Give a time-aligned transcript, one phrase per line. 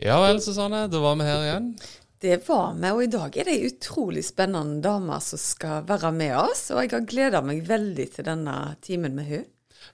[0.00, 0.86] Ja vel, Susanne.
[0.88, 1.72] Da var vi her igjen.
[2.20, 6.12] Det var vi, og i dag er det ei utrolig spennende dame som skal være
[6.16, 6.70] med oss.
[6.72, 8.54] Og jeg har gleda meg veldig til denne
[8.84, 9.44] timen med hun.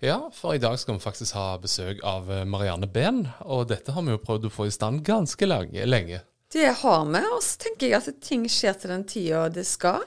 [0.02, 3.24] Ja, for i dag skal vi faktisk ha besøk av eh, Marianne Behn.
[3.51, 6.23] Og dette har vi jo prøvd å få i stand ganske lenge.
[6.54, 10.07] Det har vi, og så tenker jeg at ting skjer til den tida det skal.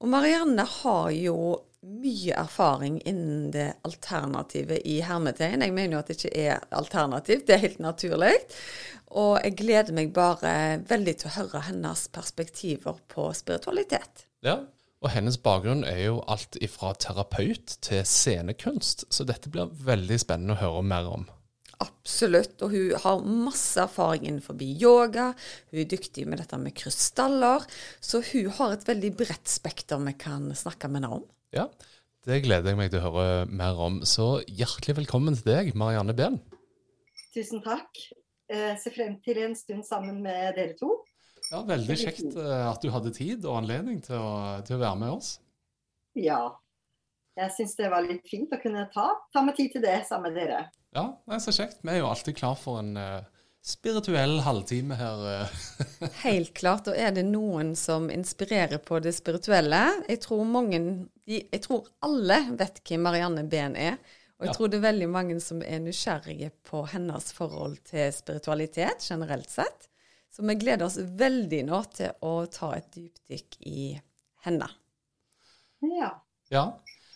[0.00, 1.36] Og Marianne har jo
[1.84, 5.64] mye erfaring innen det alternativet i hermetegn.
[5.64, 8.34] Jeg mener jo at det ikke er alternativt, det er helt naturlig.
[9.14, 10.54] Og jeg gleder meg bare
[10.88, 14.26] veldig til å høre hennes perspektiver på spiritualitet.
[14.44, 14.62] Ja,
[15.04, 20.56] og hennes bakgrunn er jo alt ifra terapeut til scenekunst, så dette blir veldig spennende
[20.56, 21.26] å høre mer om.
[21.84, 25.32] Absolutt, og hun har masse erfaring innenfor yoga.
[25.70, 27.66] Hun er dyktig med dette med krystaller.
[28.00, 31.24] Så hun har et veldig bredt spekter vi kan snakke med henne om.
[31.54, 31.68] Ja,
[32.26, 34.00] det gleder jeg meg til å høre mer om.
[34.02, 36.40] Så hjertelig velkommen til deg, Marianne Behn.
[37.34, 38.00] Tusen takk.
[38.50, 40.96] Jeg ser frem til en stund sammen med dere to.
[41.52, 44.34] Ja, Veldig kjekt eh, at du hadde tid og anledning til å,
[44.66, 45.30] til å være med oss.
[46.18, 46.40] Ja.
[47.38, 50.32] Jeg syns det var litt fint å kunne ta, ta meg tid til det sammen
[50.32, 50.64] med dere.
[50.94, 51.80] Ja, det er så kjekt.
[51.86, 53.22] Vi er jo alltid klar for en uh,
[53.64, 55.22] spirituell halvtime her.
[55.32, 55.48] Eh.
[56.24, 56.88] Helt klart.
[56.90, 59.80] Og er det noen som inspirerer på det spirituelle?
[60.08, 60.82] Jeg tror mange
[61.24, 63.96] Jeg tror alle vet hvem Marianne Behn er.
[64.34, 64.56] Og jeg ja.
[64.58, 69.88] tror det er veldig mange som er nysgjerrige på hennes forhold til spiritualitet generelt sett.
[70.34, 73.84] Så vi gleder oss veldig nå til å ta et dypdykk i
[74.44, 74.68] henne.
[75.94, 76.10] Ja.
[76.50, 76.64] ja.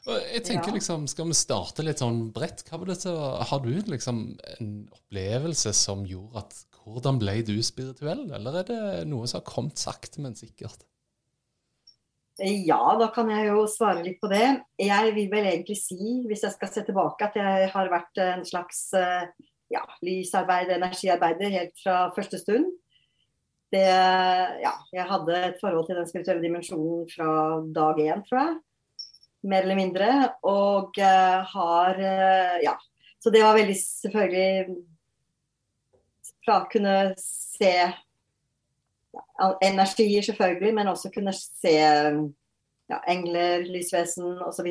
[0.07, 0.79] Jeg tenker ja.
[0.79, 2.65] liksom, Skal vi starte litt sånn bredt?
[3.01, 3.15] Så,
[3.51, 4.23] Har du liksom
[4.59, 9.49] en opplevelse som gjorde at Hvordan ble du spirituell, eller er det noe som har
[9.49, 10.87] kommet sakte, men sikkert?
[12.41, 14.47] Ja, da kan jeg jo svare litt på det.
[14.81, 18.47] Jeg vil vel egentlig si, hvis jeg skal se tilbake, at jeg har vært en
[18.49, 19.27] slags eh,
[19.75, 22.71] ja, lysarbeid, energiarbeider helt fra første stund.
[23.69, 23.85] Det,
[24.65, 27.29] ja, jeg hadde et forhold til den spirituelle dimensjonen fra
[27.77, 28.57] dag én, tror jeg
[29.47, 30.09] mer eller mindre.
[30.47, 32.77] Og uh, har uh, Ja.
[33.19, 34.77] Så det var veldig selvfølgelig
[36.47, 44.69] Fra å kunne se ja, energier, selvfølgelig, men også kunne se ja, engler, lysvesen osv.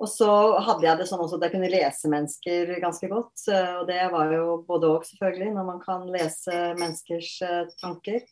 [0.00, 0.30] Og så
[0.66, 3.46] hadde jeg det sånn også at jeg kunne lese mennesker ganske godt.
[3.80, 7.32] Og det var jo både òg, selvfølgelig, når man kan lese menneskers
[7.80, 8.22] tanker.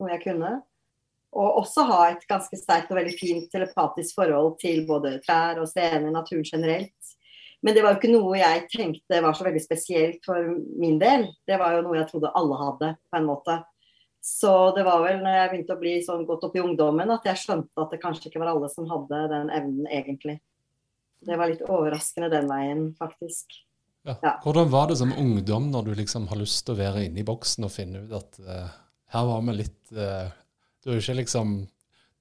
[0.00, 0.56] Noe jeg kunne
[1.36, 5.68] og også ha et ganske sterkt og veldig fint telepatisk forhold til både trær og
[5.70, 7.12] stener, naturen generelt.
[7.64, 11.26] Men det var jo ikke noe jeg tenkte var så veldig spesielt for min del.
[11.48, 13.56] Det var jo noe jeg trodde alle hadde, på en måte.
[14.26, 17.26] Så det var vel når jeg begynte å bli sånn godt opp i ungdommen at
[17.28, 20.40] jeg skjønte at det kanskje ikke var alle som hadde den evnen egentlig.
[21.26, 23.54] Det var litt overraskende den veien, faktisk.
[24.06, 24.16] Ja.
[24.22, 24.32] Ja.
[24.42, 27.26] Hvordan var det som ungdom når du liksom har lyst til å være inne i
[27.26, 28.74] boksen og finne ut at uh,
[29.14, 30.28] her var vi litt uh,
[30.86, 31.56] du er jo ikke liksom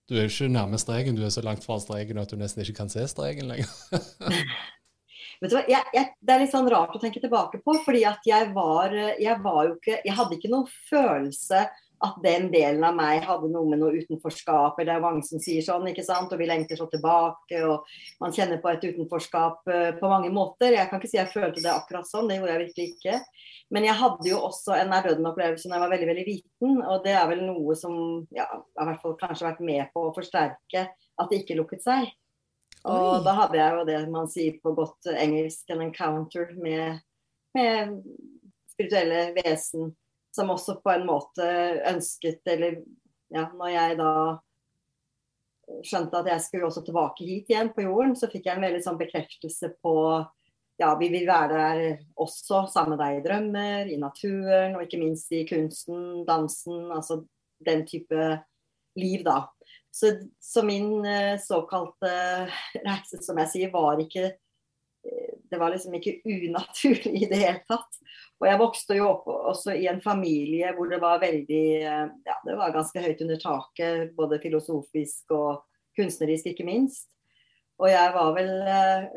[0.10, 2.80] du er ikke nærme streken, du er så langt fra streken at du nesten ikke
[2.82, 3.70] kan se streken lenger.
[5.42, 7.76] Vet du hva, jeg, jeg, Det er litt sånn rart å tenke tilbake på.
[7.86, 11.66] fordi at jeg var, jeg var jo ikke Jeg hadde ikke noen følelse
[12.04, 14.80] at den delen av meg hadde noe med noe utenforskap.
[14.80, 16.34] eller Det er mange som sier sånn, ikke sant.
[16.34, 17.62] Og vi lengter så tilbake.
[17.64, 17.88] Og
[18.22, 20.76] man kjenner på et utenforskap uh, på mange måter.
[20.76, 23.22] Jeg kan ikke si jeg følte det akkurat sånn, det gjorde jeg virkelig ikke.
[23.76, 26.78] Men jeg hadde jo også en nær døden-opplevelse da jeg var veldig veldig liten.
[26.84, 27.98] Og det er vel noe som
[28.36, 31.86] ja, har i hvert fall kanskje vært med på å forsterke at det ikke lukket
[31.86, 32.12] seg.
[32.86, 33.22] Og Oi.
[33.26, 37.00] da hadde jeg jo det man sier på godt engelsk, en encounter med,
[37.58, 37.96] med
[38.76, 39.96] spirituelle vesen
[40.36, 41.48] som også på en måte
[41.92, 42.82] ønsket, eller
[43.34, 44.14] ja, når jeg da
[45.86, 48.84] skjønte at jeg skulle også tilbake hit igjen på jorden, så fikk jeg en veldig
[48.86, 49.96] sånn bekreftelse på
[50.78, 55.00] ja, vi vil være der også sammen med deg i drømmer, i naturen og ikke
[55.00, 57.22] minst i kunsten, dansen, altså
[57.66, 58.32] den type
[59.00, 59.46] liv, da.
[59.96, 60.12] Så,
[60.44, 62.12] så min uh, såkalte
[62.84, 67.62] reise, som jeg sier, var ikke eh, Det var liksom ikke unaturlig i det hele
[67.70, 68.02] tatt.
[68.46, 72.58] Og jeg vokste jo opp også i en familie hvor det var veldig Ja, det
[72.60, 75.64] var ganske høyt under taket, både filosofisk og
[75.98, 77.10] kunstnerisk, ikke minst.
[77.82, 78.52] Og jeg var vel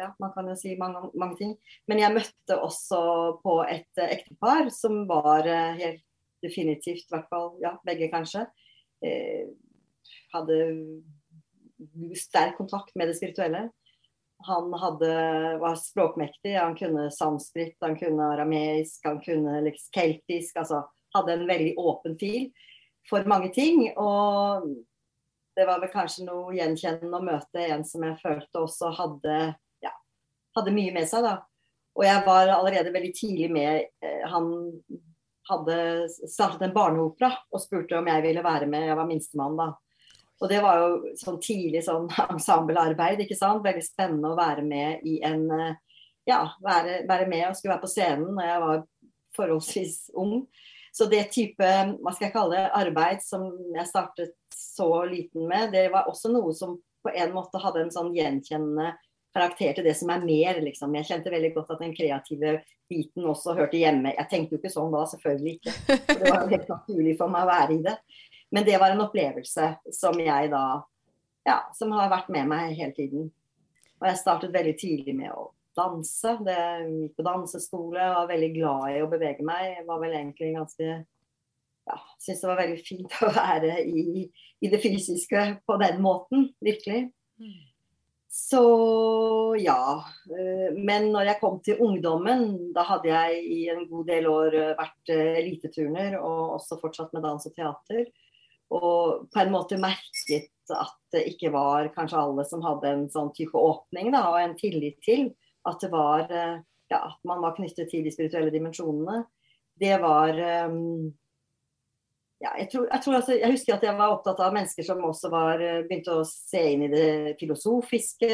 [0.00, 1.54] Ja, man kan jo si mange, mange ting.
[1.86, 3.02] Men jeg møtte også
[3.42, 6.04] på et eh, ektepar som var eh, helt
[6.42, 8.46] definitivt, i hvert fall ja, begge kanskje,
[9.04, 9.50] eh,
[10.32, 10.58] hadde
[12.16, 13.68] sterk kontakt med det spirituelle.
[14.46, 15.08] Han hadde,
[15.58, 16.54] var språkmektig.
[16.54, 20.56] Han kunne sanskrit, han kunne arameisk, han kunne liksom keltisk.
[20.62, 20.84] Altså
[21.16, 22.50] hadde en veldig åpen fil
[23.08, 23.88] for mange ting.
[23.96, 24.68] Og
[25.56, 29.38] det var vel kanskje noe gjenkjennende å møte en som jeg følte også hadde,
[29.84, 29.94] ja,
[30.58, 31.26] hadde mye med seg.
[31.26, 31.38] da.
[31.98, 33.88] Og jeg var allerede veldig tidlig med.
[34.04, 34.52] Eh, han
[35.48, 35.78] hadde
[36.28, 38.86] startet en barneopera og spurte om jeg ville være med.
[38.90, 39.72] Jeg var minstemann da.
[40.38, 43.64] Og det var jo sånn tidlig sånn ensemblearbeid, ikke sant.
[43.66, 45.76] Veldig spennende å være med i en eh,
[46.28, 48.82] Ja, være, være med og skulle være på scenen når jeg var
[49.38, 50.34] forholdsvis ung.
[50.92, 55.70] Så det type hva skal jeg kalle det, arbeid som jeg startet så liten med,
[55.72, 58.90] det var også noe som på en måte hadde en sånn gjenkjennende
[59.34, 60.60] karakter til det som er mer.
[60.64, 60.94] liksom.
[60.98, 62.58] Jeg kjente veldig godt at den kreative
[62.88, 64.14] biten også hørte hjemme.
[64.16, 65.74] Jeg tenkte jo ikke sånn da, selvfølgelig ikke.
[65.86, 67.96] For det var helt naturlig for meg å være i det.
[68.50, 70.64] Men det var en opplevelse som jeg da
[71.48, 73.30] Ja, som har vært med meg hele tiden.
[73.98, 75.46] Og jeg startet veldig tidlig med å
[75.78, 76.34] danse.
[76.44, 76.58] Det
[76.88, 79.78] gikk på danseskole, jeg var veldig glad i å bevege meg.
[79.78, 80.90] Jeg var vel egentlig ganske
[81.88, 84.26] ja, Syns det var veldig fint å være i,
[84.60, 87.06] i, det fysiske på den måten, virkelig.
[88.28, 88.62] Så
[89.56, 90.04] ja.
[90.28, 94.58] Eh, men når jeg kom til ungdommen, da hadde jeg i en god del år
[94.78, 98.04] vært eh, eliteturner og også fortsatt med dans og teater.
[98.74, 103.30] Og på en måte merket at det ikke var kanskje alle som hadde en sånn
[103.36, 105.30] type åpning da, og en tillit til
[105.68, 106.58] at det var eh,
[106.92, 109.22] ja, at man var knyttet til de spirituelle dimensjonene.
[109.78, 110.36] Det var
[110.68, 111.08] um,
[112.42, 115.02] ja, jeg, tror, jeg, tror altså, jeg, husker at jeg var opptatt av mennesker som
[115.06, 118.32] også var, eh, begynte å se inn i det filosofiske.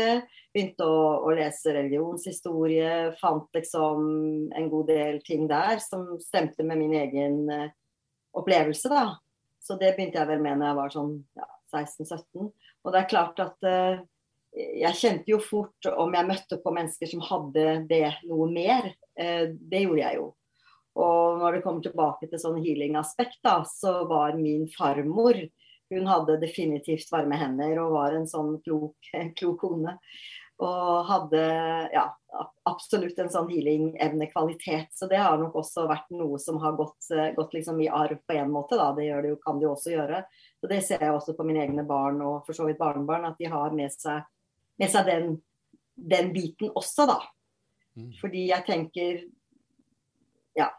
[0.55, 3.15] Begynte å, å, lese religionshistorie.
[3.21, 4.07] Fant liksom
[4.55, 7.39] en god del ting der som stemte med min egen
[8.35, 8.91] opplevelse.
[8.91, 9.07] da.
[9.65, 12.51] Så det begynte jeg vel med når jeg var sånn ja, 16-17.
[12.85, 14.03] Og det er klart at eh,
[14.55, 18.93] jeg kjente jo fort om jeg møtte på mennesker som hadde det noe mer.
[19.19, 20.31] Eh, det gjorde jeg jo.
[20.95, 25.41] Og når det kommer tilbake til sånn healing-aspekt, da, så var min farmor
[25.93, 28.95] Hun hadde definitivt varme hender og var en sånn klok,
[29.39, 29.99] klok kone.
[30.63, 31.41] Og hadde
[31.91, 32.05] ja,
[32.71, 34.93] absolutt en sånn healing-evne-kvalitet.
[34.95, 38.37] Så det har nok også vært noe som har gått, gått liksom i arv på
[38.39, 38.79] en måte.
[38.79, 38.93] Da.
[38.95, 40.23] Det, det jo, kan jo også gjøre.
[40.61, 43.41] Så Det ser jeg også på mine egne barn og for så vidt barnebarn, at
[43.43, 44.23] de har med seg
[44.81, 45.37] med seg den,
[45.95, 47.21] den biten også, da.
[47.99, 48.11] Mm.
[48.21, 49.25] Fordi jeg tenker
[50.59, 50.71] Ja.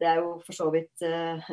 [0.00, 1.50] Det er jo for så vidt uh,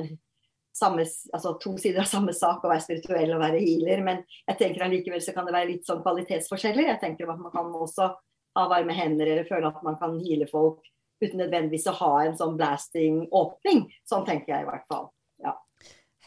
[0.78, 4.60] samme, altså to sider av samme sak å være spirituell og være healer, men jeg
[4.60, 6.92] tenker allikevel så kan det være litt sånn kvalitetsforskjeller.
[6.92, 8.12] Jeg tenker at man kan også
[8.58, 10.86] ha varme hender eller føle at man kan heale folk
[11.22, 13.86] uten nødvendigvis å ha en sånn blasting åpning.
[14.08, 15.10] Sånn tenker jeg i hvert fall.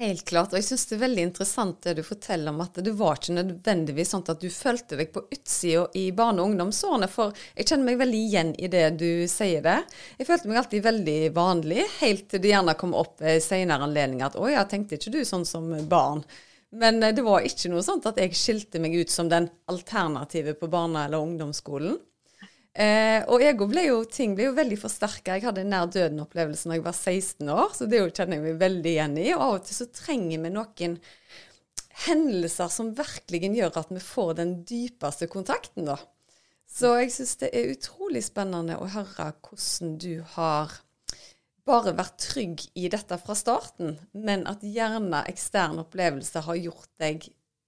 [0.00, 0.54] Helt klart.
[0.54, 3.34] Og jeg syns det er veldig interessant det du forteller om at det var ikke
[3.36, 7.08] nødvendigvis sånn at du følte deg på utsida i barne- og ungdomsårene.
[7.12, 9.76] For jeg kjenner meg veldig igjen i det du sier det.
[10.16, 14.30] Jeg følte meg alltid veldig vanlig, helt til det gjerne kom opp ved senere anledninger
[14.30, 16.24] at å ja, tenkte ikke du sånn som barn?
[16.80, 20.56] Men eh, det var ikke noe sånt at jeg skilte meg ut som den alternative
[20.56, 22.00] på barne- eller ungdomsskolen.
[22.70, 25.34] Eh, og ego ble jo, ting ble jo veldig forsterka.
[25.34, 28.60] Jeg hadde en nær døden-opplevelse når jeg var 16 år, så det kjenner jeg meg
[28.60, 29.26] veldig igjen i.
[29.34, 31.00] Og av og til så trenger vi noen
[32.06, 35.98] hendelser som virkelig gjør at vi får den dypeste kontakten, da.
[36.70, 40.76] Så jeg syns det er utrolig spennende å høre hvordan du har
[41.66, 47.26] bare vært trygg i dette fra starten, men at gjerne ekstern opplevelse har gjort deg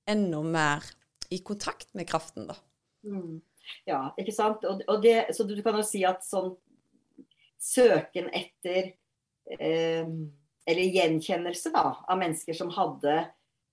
[0.09, 0.87] enda mer
[1.35, 2.56] i kontakt med kraften, da.
[3.02, 3.42] Mm.
[3.88, 4.64] Ja, ikke sant.
[4.69, 6.52] Og, og det, så du kan jo si at sånn
[7.62, 8.92] søken etter
[9.59, 10.09] eh,
[10.66, 13.16] Eller gjenkjennelse da, av mennesker som hadde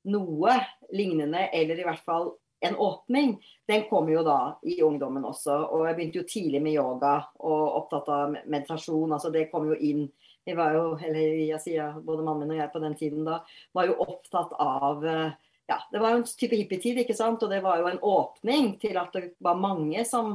[0.10, 0.56] noe
[0.96, 2.32] lignende, eller i hvert fall
[2.66, 3.36] en åpning,
[3.68, 5.54] den kom jo da i ungdommen også.
[5.72, 9.14] Og jeg begynte jo tidlig med yoga og opptatt av meditasjon.
[9.16, 10.08] altså Det kom jo inn.
[10.46, 13.40] Vi var jo, eller jeg sier både mannen min og jeg på den tiden da,
[13.76, 15.38] var jo opptatt av eh,
[15.70, 17.44] ja, det var en type hippietid, ikke sant.
[17.46, 20.34] Og det var jo en åpning til at det var mange som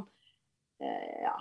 [0.79, 1.35] eh, ja,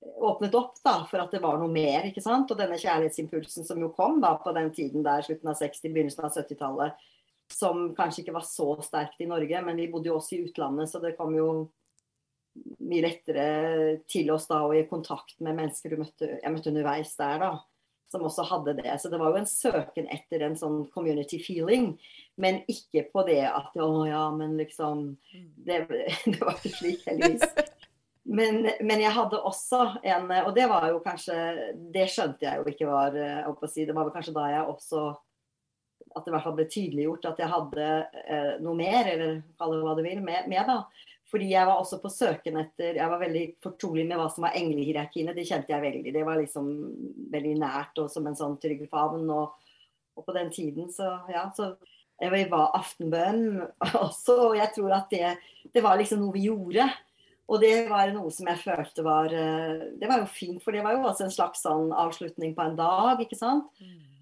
[0.00, 2.10] åpnet opp da, for at det var noe mer.
[2.10, 2.52] ikke sant?
[2.52, 6.28] Og denne kjærlighetsimpulsen som jo kom da på den tiden der, slutten av 60-, begynnelsen
[6.28, 7.08] av 70-tallet,
[7.50, 10.90] som kanskje ikke var så sterkt i Norge, men vi bodde jo også i utlandet,
[10.92, 11.50] så det kom jo
[12.84, 13.46] mye lettere
[14.10, 17.42] til oss da og i kontakt med mennesker du møtte, jeg møtte underveis der.
[17.42, 17.52] da.
[18.10, 18.90] Som også hadde det.
[19.00, 21.92] Så det var jo en søken etter en sånn community feeling,
[22.40, 25.84] men ikke på det at å ja, men liksom Det,
[26.32, 27.46] det var ikke slik, heldigvis.
[28.30, 31.34] Men, men, jeg hadde også en Og det var jo kanskje
[31.94, 33.16] Det skjønte jeg jo ikke var
[33.48, 35.04] å si, Det var vel kanskje da jeg også
[36.12, 37.88] At det i hvert fall ble tydeliggjort at jeg hadde
[38.20, 40.80] eh, noe mer, eller kall det hva du vil, med, med, da.
[41.30, 44.56] Fordi jeg var også på søken etter Jeg var veldig fortrolig med hva som var
[44.58, 45.34] englehierarkiene.
[45.36, 46.14] Det kjente jeg veldig.
[46.16, 46.70] Det var liksom
[47.30, 49.28] veldig nært og som en sånn trygg favn.
[49.30, 49.54] Og,
[50.16, 51.72] og, på den tiden så ja, så
[52.20, 53.62] jeg var aftenbønn
[54.04, 54.36] også.
[54.50, 55.36] Og jeg tror at det,
[55.70, 56.88] det var liksom noe vi gjorde.
[57.50, 60.84] Og det var noe som jeg følte var eh, Det var jo fint, for det
[60.84, 63.70] var jo også en slags sånn avslutning på en dag, ikke sant.
[63.82, 64.19] Mm.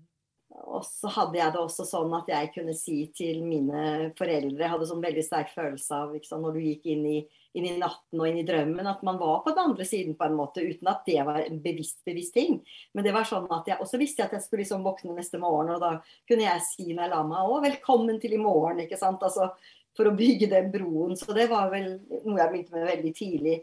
[0.67, 4.73] Og så hadde jeg det også sånn at jeg kunne si til mine foreldre Jeg
[4.73, 7.19] hadde sånn veldig sterk følelse av sant, når du gikk inn i,
[7.57, 10.27] inn i, natten og inn i drømmen, at man var på den andre siden på
[10.27, 12.61] en måte, uten at det var en bevisst, bevisst ting.
[12.93, 15.41] Men det var sånn at jeg også visste jeg at jeg skulle liksom våkne neste
[15.43, 15.95] morgen, og da
[16.29, 19.25] kunne jeg si når jeg la meg å, velkommen til i morgen, ikke sant.
[19.25, 19.53] Altså
[19.99, 21.17] for å bygge den broen.
[21.19, 23.59] Så det var vel noe jeg begynte med veldig tidlig.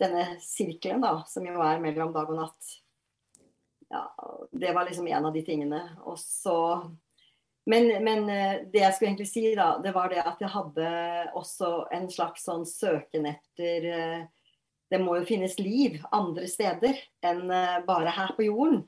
[0.00, 2.72] Denne sirkelen, da, som jo er mellom dag og natt
[3.90, 4.04] ja,
[4.52, 5.80] det var liksom en av de tingene.
[6.04, 6.58] Og så
[7.66, 10.88] men, men, eh, det jeg skulle egentlig si, da, det var det at jeg hadde
[11.38, 14.24] også en slags sånn søken etter eh,
[14.92, 18.84] Det må jo finnes liv andre steder enn eh, bare her på jorden.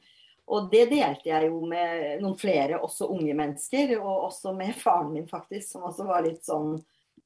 [0.46, 3.96] Og det delte jeg jo med noen flere, også unge mennesker.
[3.96, 6.76] Og også med faren min, faktisk, som også var litt sånn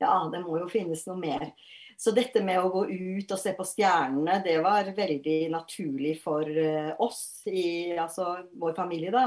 [0.01, 1.51] Ja, det må jo finnes noe mer.
[2.01, 6.49] Så dette med å gå ut og se på stjernene, det var veldig naturlig for
[6.49, 9.27] eh, oss i altså, vår familie, da.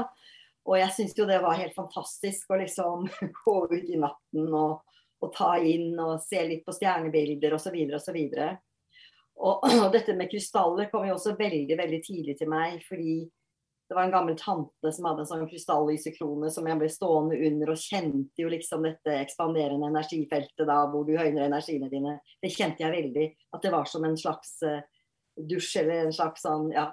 [0.64, 3.06] Og jeg syns jo det var helt fantastisk å liksom
[3.44, 4.80] gå ut i natten og,
[5.22, 7.78] og ta inn og se litt på stjernebilder osv.
[7.94, 8.18] osv.
[9.38, 12.82] Og, og dette med krystaller kom jo også veldig, veldig tidlig til meg.
[12.88, 13.20] fordi
[13.94, 17.70] det var en gammel tante som hadde en sånn krystallysekrone som jeg ble stående under
[17.70, 22.16] og kjente jo liksom dette ekspanderende energifeltet da, hvor du høyner energiene dine.
[22.42, 23.26] Det kjente jeg veldig.
[23.54, 24.80] At det var som en slags uh,
[25.38, 26.88] dusj eller en slags sånn Ja,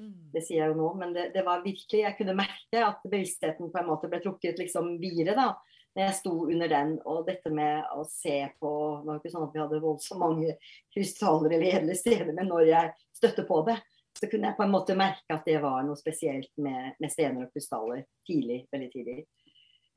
[0.00, 0.16] mm.
[0.32, 3.70] det sier jeg jo nå, men det, det, var virkelig Jeg kunne merke at bevisstheten
[3.70, 5.52] på en måte ble trukket liksom videre, da.
[5.94, 6.96] Når jeg sto under den.
[7.06, 10.24] Og dette med å se på Det var jo ikke sånn at vi hadde voldsomt
[10.24, 10.58] mange
[10.96, 13.78] krystaller eller edle steder, men når jeg støtte på det,
[14.18, 17.46] så kunne jeg på en måte merke at det var noe spesielt med, med stener
[17.46, 19.18] og krystaller tidlig, veldig tidlig.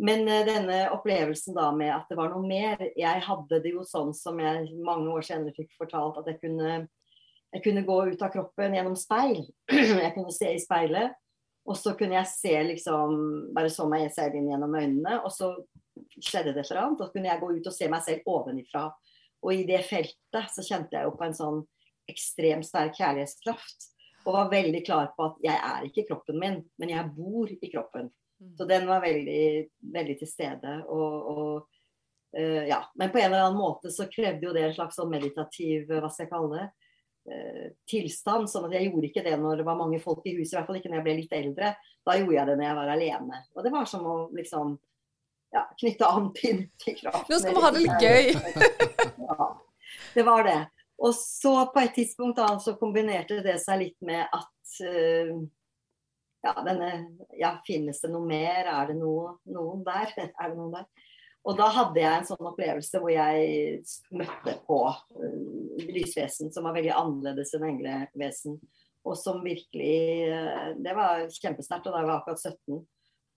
[0.01, 3.85] Men uh, denne opplevelsen da med at det var noe mer Jeg hadde det jo
[3.85, 6.85] sånn som jeg mange år senere fikk fortalt, at jeg kunne,
[7.53, 9.43] jeg kunne gå ut av kroppen gjennom speil.
[10.05, 11.17] jeg kunne se i speilet.
[11.69, 13.19] Og så kunne jeg se liksom
[13.53, 15.19] Bare så meg selv inn gjennom øynene.
[15.21, 15.53] Og så
[16.17, 17.01] skjedde det et eller annet.
[17.01, 18.87] Og så kunne jeg gå ut og se meg selv ovenifra.
[19.41, 21.61] Og i det feltet så kjente jeg jo på en sånn
[22.09, 23.90] ekstremt sterk kjærlighetskraft.
[24.23, 27.69] Og var veldig klar på at jeg er ikke kroppen min, men jeg bor i
[27.71, 28.11] kroppen.
[28.41, 28.55] Mm.
[28.57, 29.45] Så den var veldig,
[29.93, 30.75] veldig til stede.
[30.89, 31.55] Og, og
[32.37, 32.83] uh, ja.
[32.95, 36.09] Men på en eller annen måte så krevde jo det en slags sånn meditativ, hva
[36.09, 36.67] skal jeg kalle det,
[37.31, 38.49] uh, tilstand.
[38.51, 40.69] Sånn at jeg gjorde ikke det når det var mange folk i huset, i hvert
[40.69, 41.73] fall ikke når jeg ble litt eldre.
[42.05, 43.43] Da gjorde jeg det når jeg var alene.
[43.55, 44.77] Og det var som å liksom
[45.51, 47.27] ja, knytte an til, til kroppen.
[47.29, 48.23] Nå skal vi ha det litt gøy!
[49.25, 49.49] ja,
[50.15, 50.59] det var det.
[51.01, 55.39] Og så på et tidspunkt da, så kombinerte det seg litt med at uh,
[56.46, 56.91] ja, denne,
[57.38, 58.70] ja, finnes det noe mer?
[58.70, 60.13] Er det noe, noen der?
[60.41, 61.08] Er det noen der?
[61.41, 63.79] Og da hadde jeg en sånn opplevelse hvor jeg
[64.13, 68.60] møtte på uh, lysvesen som var veldig annerledes enn englevesen.
[69.01, 72.86] Og som virkelig uh, Det var kjempesterkt, og da var jeg akkurat 17.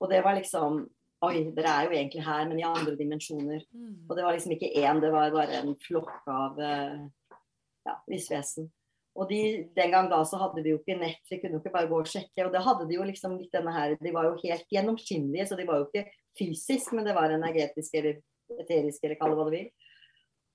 [0.04, 0.84] Og det var liksom
[1.24, 3.62] Oi, dere er jo egentlig her, men i andre dimensjoner.
[3.72, 3.92] Mm.
[4.10, 6.98] Og det var liksom ikke én, det var bare en flokk av uh,
[7.84, 8.70] ja, lysvesen.
[9.14, 9.40] Og de,
[9.76, 12.00] den gang da så hadde vi jo ikke nett, vi kunne jo ikke bare gå
[12.02, 12.46] og sjekke.
[12.46, 15.58] Og det hadde de jo liksom litt denne her De var jo helt gjennomskinnelige, så
[15.58, 18.18] de var jo ikke fysisk, men det var energetisk eller
[18.58, 19.70] eterisk, eller kall det hva du vil.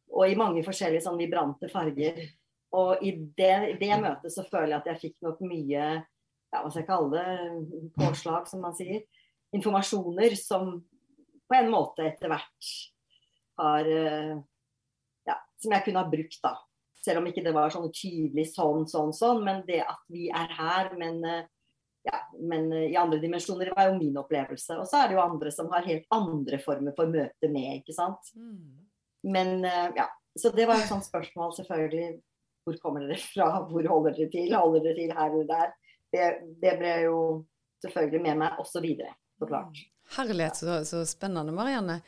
[0.09, 2.19] Og i mange forskjellige sånn vibrante farger.
[2.75, 5.85] Og i det, det, møtet så føler jeg at jeg fikk nok mye
[6.49, 9.05] ja, hva skal jeg kalle det, påslag, som man sier.
[9.55, 10.75] Informasjoner som
[11.49, 12.73] på en måte etter hvert
[13.59, 14.37] har eh,
[15.29, 16.55] Ja, som jeg kunne ha brukt, da.
[17.09, 19.41] Selv om ikke det var sånn tydelig sånn, sånn, sånn.
[19.45, 21.47] Men det at vi er her, men, eh,
[22.05, 24.77] ja, men eh, i andre dimensjoner, det var jo min opplevelse.
[24.77, 27.97] Og så er det jo andre som har helt andre former for møte med, ikke
[27.97, 28.29] sant.
[28.37, 28.85] Mm.
[29.33, 30.09] Men eh, ja.
[30.37, 32.19] Så det var et sånt spørsmål, selvfølgelig.
[32.63, 33.47] Hvor kommer dere fra?
[33.67, 34.53] Hvor holder dere til?
[34.53, 35.71] Holder dere til her eller der?
[36.13, 36.27] Det,
[36.61, 37.15] det ble jo
[37.83, 39.81] selvfølgelig med meg også videre, så klart.
[40.15, 41.99] Herlighet, så, så spennende, Marianne.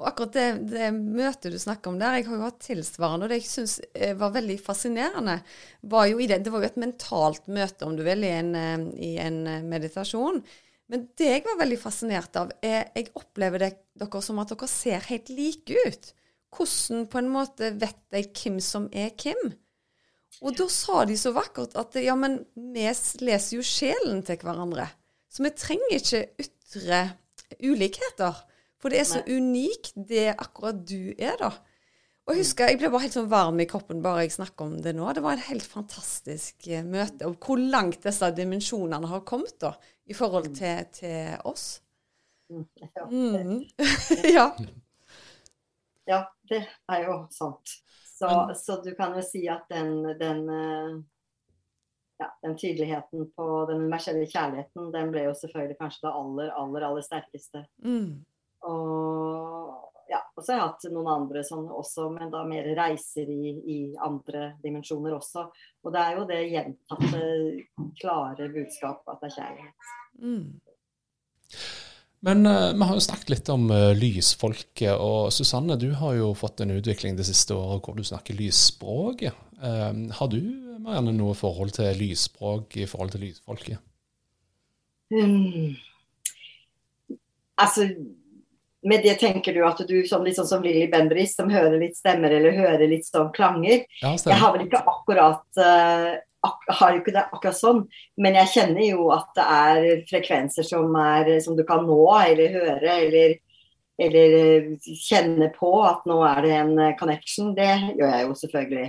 [0.00, 3.32] Og akkurat det, det, møtet du snakker om der, jeg har jo hatt tilsvarende, og
[3.32, 5.34] det jeg syns eh, var veldig fascinerende,
[5.92, 8.54] var jo i det, det var jo et mentalt møte, om du vil, i en,
[8.56, 10.40] eh, i en eh, meditasjon.
[10.90, 14.70] Men det jeg var veldig fascinert av, er jeg opplever det, dere som at dere
[14.72, 16.12] ser helt like ut.
[16.56, 19.52] Hvordan på en måte vet jeg hvem som er hvem?
[20.40, 22.88] Og da sa de så vakkert at ja, men vi
[23.20, 24.88] leser jo sjelen til hverandre.
[25.30, 27.02] Så vi trenger ikke ytre
[27.60, 28.40] ulikheter.
[28.80, 31.52] For det er så unikt, det akkurat du er, da.
[32.30, 34.74] Og jeg husker, jeg ble bare helt sånn varm i kroppen bare jeg snakker om
[34.84, 35.06] det nå.
[35.16, 37.26] Det var et helt fantastisk eh, møte.
[37.26, 39.72] Og hvor langt disse dimensjonene har kommet da,
[40.06, 40.54] i forhold mm.
[40.60, 41.64] til, til oss.
[42.50, 42.66] Mm.
[43.10, 43.56] mm.
[44.36, 44.46] ja.
[46.12, 46.20] ja.
[46.50, 46.62] det
[46.94, 47.74] er jo sant.
[48.20, 48.30] Så,
[48.62, 50.96] så, du kan jo si at den, den, eh,
[52.20, 56.90] ja, den tydeligheten på den universelle kjærligheten, den ble jo selvfølgelig kanskje det aller, aller,
[56.92, 57.64] aller sterkeste.
[57.82, 58.20] Mm.
[58.68, 63.30] Og, ja, og så har jeg hatt noen andre sånn også, men da mer reiser
[63.30, 65.46] i, i, andre dimensjoner også.
[65.84, 67.22] Og det er jo det gjentatte,
[68.00, 69.94] klare budskap at det er kjærlighet.
[70.20, 70.48] Mm.
[72.20, 76.34] Men uh, vi har jo snakket litt om uh, lysfolket, og Susanne, du har jo
[76.36, 79.38] fått en utvikling det siste året hvor du snakker lysspråket.
[79.56, 80.42] Uh, har du
[80.80, 83.80] Marianne, noe forhold til lysspråk i forhold til lysfolket?
[85.10, 85.76] Um,
[87.58, 87.88] altså
[88.86, 92.32] med det tenker du at du som, sånn som Lilly Bendriss, som hører litt stemmer
[92.32, 93.84] eller hører litt sånn klanger.
[94.00, 97.82] Ja, jeg har vel ikke akkurat uh, ak har ikke det akkurat sånn,
[98.20, 102.54] men jeg kjenner jo at det er frekvenser som, er, som du kan nå eller
[102.54, 103.34] høre eller,
[104.00, 104.70] eller eh,
[105.02, 107.52] kjenne på at nå er det en eh, connection.
[107.56, 107.68] Det
[107.98, 108.86] gjør jeg jo selvfølgelig.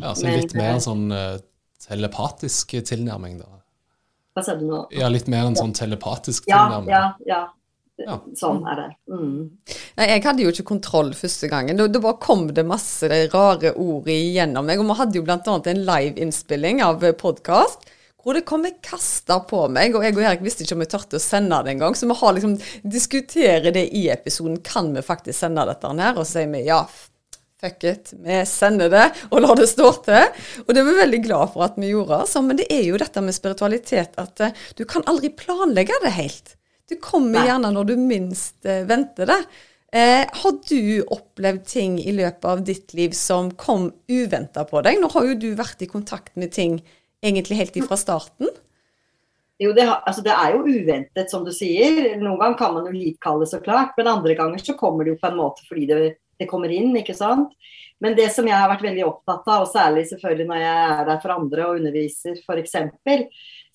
[0.00, 1.36] Ja, så litt mer en sånn uh,
[1.84, 3.60] telepatisk tilnærming, da?
[4.34, 4.80] Hva sa du nå?
[4.96, 6.90] Ja, litt mer en sånn telepatisk ja, tilnærming.
[6.90, 7.42] Ja, ja.
[8.00, 8.18] Ja.
[8.34, 8.86] Sånn er det.
[9.06, 9.50] Mm.
[9.98, 11.78] Nei, jeg hadde jo ikke kontroll første gangen.
[11.78, 14.82] Da, bare kom det masse rare ord igjennom meg.
[14.82, 15.38] Og vi hadde jo bl.a.
[15.44, 17.86] en liveinnspilling av podkast
[18.24, 19.94] hvor det kom kasta på meg.
[19.94, 21.96] Og jeg og Erik visste ikke om vi turte å sende det engang.
[21.96, 24.62] Så vi har liksom diskuterer det i episoden.
[24.64, 26.16] Kan vi faktisk sende dette her?
[26.16, 26.80] Og så sier vi ja,
[27.60, 30.42] fuck it, vi sender det og lar det stå til.
[30.64, 32.24] Og det er vi veldig glad for at vi gjorde.
[32.30, 36.16] Så, Men det er jo dette med spiritualitet at uh, du kan aldri planlegge det
[36.16, 36.56] helt.
[36.88, 39.40] Du kommer gjerne når du minst uh, venter det.
[39.94, 44.98] Eh, har du opplevd ting i løpet av ditt liv som kom uventa på deg?
[44.98, 46.80] Nå har jo du vært i kontakt med ting
[47.22, 48.50] egentlig helt ifra starten.
[49.62, 52.16] Jo, det, altså det, er jo uventet, som du sier.
[52.18, 53.94] Noen ganger kan man jo litkalle, så klart.
[53.94, 56.00] Men andre ganger så kommer det jo på en måte fordi det,
[56.42, 57.54] det, kommer inn, ikke sant.
[58.02, 61.06] Men det som jeg har vært veldig opptatt av, og særlig selvfølgelig når jeg er
[61.06, 62.76] der for andre og underviser f.eks.,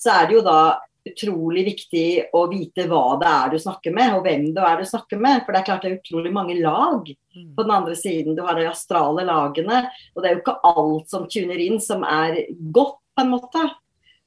[0.04, 0.60] så er det jo da
[1.08, 4.88] utrolig viktig å vite hva det er du snakker med, og hvem det er du
[4.90, 5.44] snakker med.
[5.46, 7.52] For det er klart det er utrolig mange lag mm.
[7.56, 8.36] på den andre siden.
[8.38, 9.84] Du har de astrale lagene,
[10.14, 12.44] og det er jo ikke alt som tuner inn som er
[12.76, 13.64] godt, på en måte.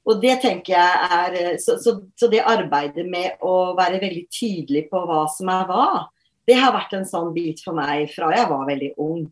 [0.03, 4.83] Og det tenker jeg er så, så, så, det arbeidet med å være veldig tydelig
[4.91, 5.85] på hva som er hva,
[6.45, 9.23] det har vært en sånn bit for meg fra jeg var veldig ung.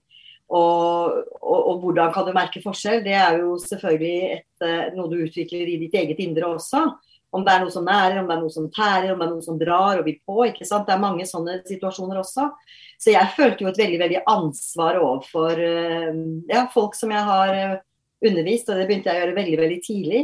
[0.52, 3.04] Og, og, og, hvordan kan du merke forskjell?
[3.06, 6.82] Det er jo selvfølgelig et, eh, noe du utvikler i ditt eget indre også.
[7.32, 9.32] Om det er noe som nærer, om det er noe som tærer, om det er
[9.32, 10.38] noe som drar og vil på.
[10.50, 10.88] ikke sant?
[10.88, 12.50] Det er mange sånne situasjoner også.
[13.00, 17.56] Så jeg følte jo et veldig veldig ansvar overfor eh, ja, folk som jeg har
[17.56, 17.80] eh,
[18.28, 20.24] undervist, og det begynte jeg å gjøre veldig veldig tidlig.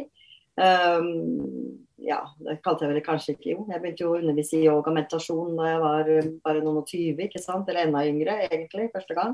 [0.57, 3.63] Um, ja, det kalte jeg vel kanskje ikke jo.
[3.71, 6.81] Jeg begynte jo å undervise i yoga og meditasjon da jeg var eh, bare noen
[6.83, 7.69] og tyve, ikke sant?
[7.69, 9.33] eller enda yngre egentlig, første gang.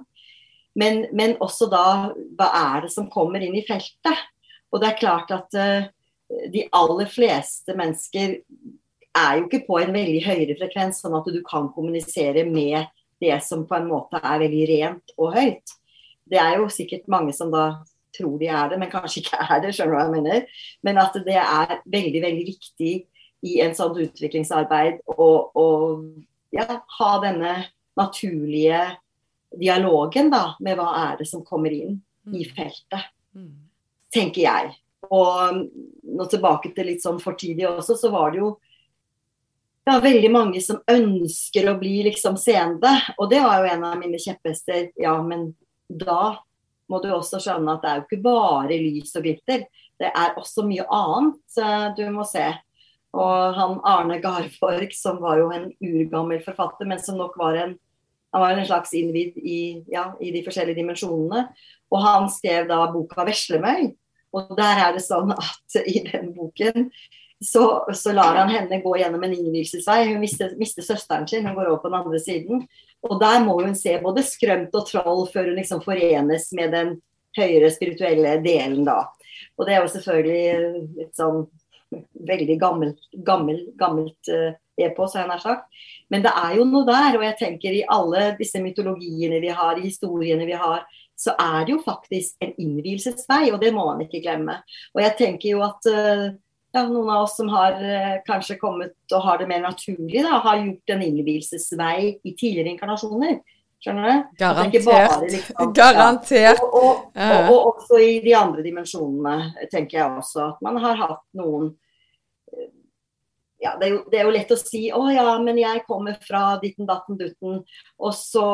[0.79, 4.23] Men, men, også da, hva er det som kommer inn i feltet?
[4.73, 5.91] Og det er klart at uh,
[6.53, 8.39] de aller fleste mennesker
[9.13, 12.89] er jo ikke på en veldig høyere frekvens, sånn at du kan kommunisere med
[13.21, 15.75] det som på en måte er veldig rent og høyt.
[16.29, 19.61] Det er jo sikkert mange som da tror de er det, men kanskje ikke er
[19.63, 19.73] det.
[19.75, 20.59] skjønner du hva jeg mener?
[20.85, 22.93] Men at det er veldig veldig viktig
[23.43, 25.67] i en sånn utviklingsarbeid å, å
[26.53, 26.67] ja,
[26.97, 27.55] ha denne
[27.99, 28.85] naturlige
[29.59, 31.99] dialogen da, med hva er det som kommer inn
[32.31, 32.53] i mm.
[32.55, 33.11] feltet.
[33.35, 33.67] Mm.
[34.13, 34.71] Tenker jeg.
[35.09, 35.63] Og
[36.03, 38.53] nå tilbake til litt sånn fortidig også, så var det jo
[39.83, 42.93] ja, veldig mange som ønsker å bli liksom seende.
[43.17, 44.91] Og det var jo en av mine kjepphester.
[44.99, 45.51] Ja, men
[45.87, 46.37] da
[46.91, 49.65] må du også skjønne at det er jo ikke bare lys og glitter.
[49.99, 52.45] Det er også mye annet uh, du må se.
[53.13, 57.75] Og han Arne Garborg, som var jo en urgammel forfatter, men som nok var en,
[58.33, 61.45] var en slags innvidd i, ja, i de forskjellige dimensjonene.
[61.93, 63.91] Og han skrev da boka 'Veslemøy'.
[64.33, 66.89] Og der er det sånn at i den boken
[67.43, 70.13] så, så, lar han henne gå gjennom en innvielsesvei.
[70.13, 72.61] Hun mister, mister, søsteren sin, hun går over på den andre siden.
[73.03, 76.93] Og der må hun se både skrømt og troll før hun liksom forenes med den
[77.35, 79.01] høyere spirituelle delen, da.
[79.57, 81.43] Og det er jo selvfølgelig litt sånn
[82.25, 85.83] veldig gammelt, gammel, gammelt uh, epos, har jeg nær sagt.
[86.13, 87.17] Men det er jo noe der.
[87.19, 90.87] Og jeg tenker i alle disse mytologiene vi har, historiene vi har,
[91.19, 94.59] så er det jo faktisk en innvielsesvei, og det må man ikke glemme.
[94.95, 96.29] Og jeg tenker jo at uh,
[96.73, 100.41] ja, noen av oss som har uh, kanskje kommet og har det mer naturlig, da,
[100.43, 103.39] har gjort en innvielsesvei i tidligere inkarnasjoner.
[103.83, 104.35] Skjønner du?
[104.39, 104.85] Garantert.
[104.87, 106.59] Bare, liksom, Garantert.
[106.59, 106.67] Ja.
[106.69, 110.53] Og, og, og, og, også i de andre dimensjonene, tenker jeg også.
[110.53, 111.73] At man har hatt noen
[113.63, 116.17] ja, det er, jo, det er, jo, lett å si å ja, men jeg kommer
[116.23, 117.61] fra ditten datten dutten.
[117.99, 118.47] Og så,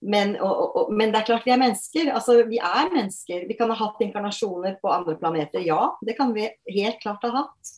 [0.00, 2.08] men, og, og, men, det er klart vi er mennesker.
[2.14, 3.44] Altså, vi er mennesker.
[3.48, 5.60] Vi kan ha hatt inkarnasjoner på andre planeter.
[5.64, 7.74] Ja, det kan vi helt klart ha hatt.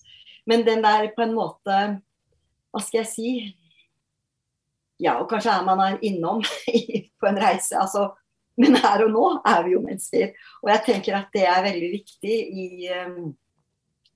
[0.46, 1.76] Men den der på en måte
[2.72, 3.32] Hva skal jeg si?
[5.02, 6.40] Ja, og kanskje er man er innom
[7.20, 7.76] på en reise.
[7.78, 8.12] altså
[8.60, 10.34] men her og nå er vi jo mennesker.
[10.60, 13.30] Og jeg tenker at det er veldig viktig i um,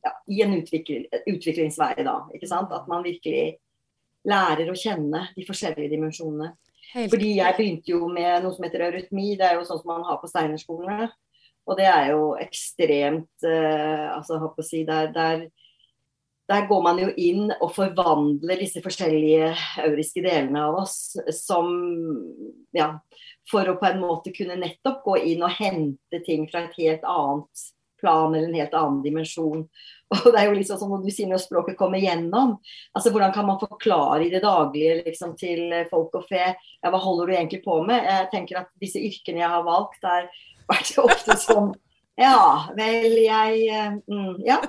[0.05, 1.95] ja, i en utvikling, utviklingsvei.
[2.05, 2.75] da, ikke sant?
[2.75, 3.57] At man virkelig
[4.27, 6.53] lærer å kjenne de forskjellige dimensjonene.
[6.94, 7.11] Helt.
[7.12, 9.35] Fordi jeg begynte jo med noe som heter eurytmi.
[9.38, 11.11] Det er jo sånn som man har på steinerskolene.
[11.66, 15.46] Og det er jo ekstremt uh, altså, håper å si, der, der,
[16.46, 19.51] der, går man jo inn og forvandler disse forskjellige
[19.83, 21.72] euriske delene av oss som
[22.77, 22.92] Ja,
[23.51, 27.07] for å på en måte kunne nettopp gå inn og hente ting fra et helt
[27.09, 27.66] annet
[28.01, 29.66] plan eller en helt annen dimensjon.
[30.14, 32.57] Og det er jo liksom sånn når du sier når språket kommer gjennom,
[32.95, 37.01] altså hvordan kan man forklare i det daglige liksom, til folk og fe ja, hva
[37.03, 38.07] holder du egentlig på med?
[38.07, 40.31] Jeg tenker at disse yrkene jeg har valgt, er
[40.71, 41.75] vært ofte sånn
[42.16, 44.62] ja, vel, jeg mm, Ja.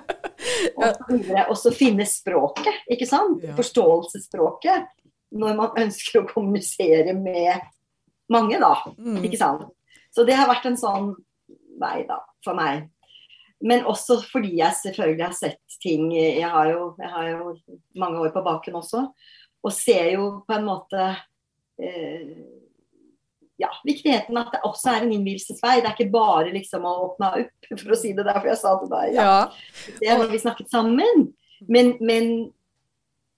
[1.47, 3.45] Og så finne språket, ikke sant?
[3.55, 4.89] Forståelsesspråket.
[5.37, 7.63] Når man ønsker å kommunisere med
[8.31, 8.73] mange, da.
[8.99, 9.21] Mm.
[9.23, 9.63] Ikke sant.
[10.11, 11.09] Så det har vært en sånn
[11.79, 12.89] vei, da, for meg.
[13.65, 17.55] Men også fordi jeg selvfølgelig har sett ting Jeg har jo, jeg har jo
[17.97, 19.07] mange år på baken også.
[19.65, 21.07] Og ser jo på en måte
[21.81, 22.35] eh,
[23.57, 25.79] ja, viktigheten at det også er en innvielsesvei.
[25.81, 28.75] Det er ikke bare liksom å åpne opp, for å si det derfor jeg sa
[28.83, 29.07] det der.
[29.15, 29.25] Ja.
[29.25, 29.95] Ja.
[29.97, 31.25] Det er når vi snakket sammen.
[31.65, 32.29] Men, men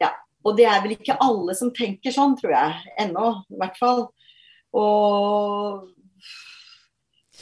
[0.03, 0.11] ja.
[0.43, 2.95] Og det er vel ikke alle som tenker sånn, tror jeg.
[3.05, 4.05] Ennå, i hvert fall.
[4.75, 5.87] Og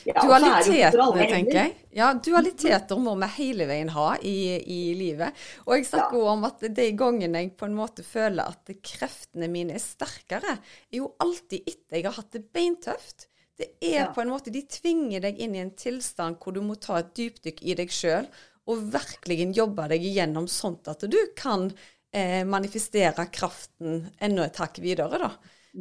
[0.08, 1.72] ja, Dualitetene, tenker jeg.
[1.98, 5.36] Ja, Dualiteter må vi hele veien ha i, i livet.
[5.66, 6.34] Og jeg snakker ja.
[6.34, 11.02] om at de gangene jeg på en måte føler at kreftene mine er sterkere, er
[11.02, 13.28] jo alltid etter jeg har hatt det beintøft.
[13.58, 14.08] Det er ja.
[14.14, 17.12] på en måte, De tvinger deg inn i en tilstand hvor du må ta et
[17.18, 18.30] dypdykk i deg sjøl
[18.68, 21.70] og virkelig jobbe deg igjennom sånn at du kan
[22.12, 25.20] eh, manifestere kraften enda et hakk videre.
[25.20, 25.32] da.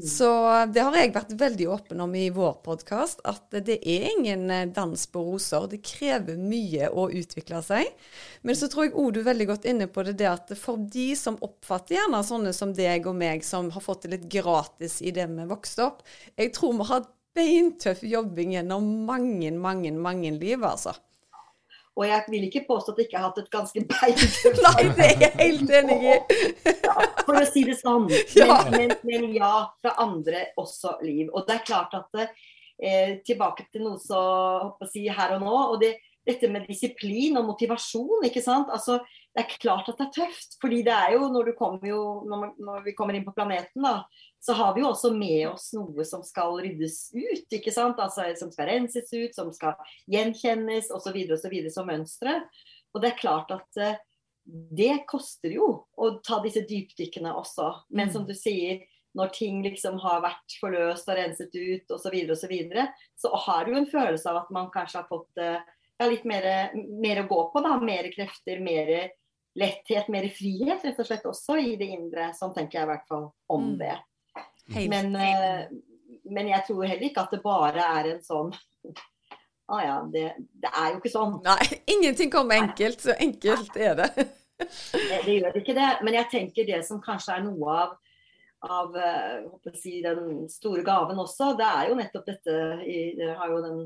[0.05, 0.29] Så
[0.75, 4.67] det har jeg vært veldig åpen om i vår podkast, at det er ingen eh,
[4.69, 5.65] dans på roser.
[5.73, 7.89] Det krever mye å utvikle seg.
[8.45, 10.85] Men så tror jeg òg du er veldig godt inne på det, det at for
[10.93, 14.99] de som oppfatter gjerne sånne som deg og meg, som har fått det litt gratis
[15.01, 16.05] i det vi vokste opp,
[16.37, 20.93] jeg tror vi har beintøff jobbing gjennom mange, mange, mange liv, altså.
[21.97, 25.07] Og jeg vil ikke påstå at jeg ikke har hatt et ganske beintøft Nei, det
[25.07, 26.17] er jeg helt enig i.
[26.89, 28.11] ja, for å si det sånn.
[28.11, 28.59] Men ja.
[28.73, 31.31] Men, men, ja, fra andre også liv.
[31.33, 34.21] Og det er klart at eh, Tilbake til noe så
[34.77, 35.57] å si her og nå.
[35.73, 35.95] og det,
[36.27, 38.27] dette med disiplin og motivasjon.
[38.29, 38.73] ikke sant?
[38.75, 39.01] Altså,
[39.37, 40.55] Det er klart at det er tøft.
[40.63, 44.07] fordi det er jo når, kommer jo, når, vi kommer inn på planeten, da,
[44.41, 47.45] så har vi jo også med oss noe som skal ryddes ut.
[47.53, 48.01] ikke sant?
[48.01, 49.77] Altså Som skal renses ut, som skal
[50.09, 51.19] gjenkjennes osv.
[51.37, 51.57] osv.
[51.75, 52.39] som mønstre.
[52.97, 53.99] Og det er klart at uh,
[54.47, 57.69] det koster jo å ta disse dypdykkene også.
[57.93, 58.31] Men som mm.
[58.31, 62.41] du sier, når ting liksom har vært forløst og renset ut osv., så, videre, og
[62.41, 62.89] så, videre,
[63.21, 65.61] så har du en følelse av at man kanskje har fått uh,
[66.01, 67.65] ja, litt mer, mer, å gå på.
[67.69, 68.97] da, Mer krefter, mer
[69.57, 72.31] letthet, mer frihet rett og slett også i det indre.
[72.37, 73.77] Sånn tenker jeg i hvert fall om mm.
[73.81, 73.97] det.
[74.91, 75.67] Men, eh,
[76.25, 80.25] men, jeg tror heller ikke at det bare er en sånn Å ah, ja, det,
[80.63, 81.39] det, er jo ikke sånn.
[81.47, 81.61] Nei,
[81.97, 83.01] ingenting kommer enkelt.
[83.03, 84.11] Så enkelt er det.
[84.17, 85.93] det, det gjør ikke det.
[86.07, 87.97] Men jeg tenker det som kanskje er noe av
[88.67, 92.55] av eh, si, den store gaven også, det er jo nettopp dette
[92.89, 93.83] i, Det har jo den,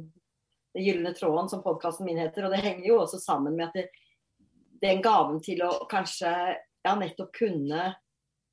[0.77, 2.47] den gylne tråden, som podkasten min heter.
[2.47, 3.89] Og det henger jo også sammen med at det,
[4.81, 7.91] den gaven til å kanskje ja, nettopp kunne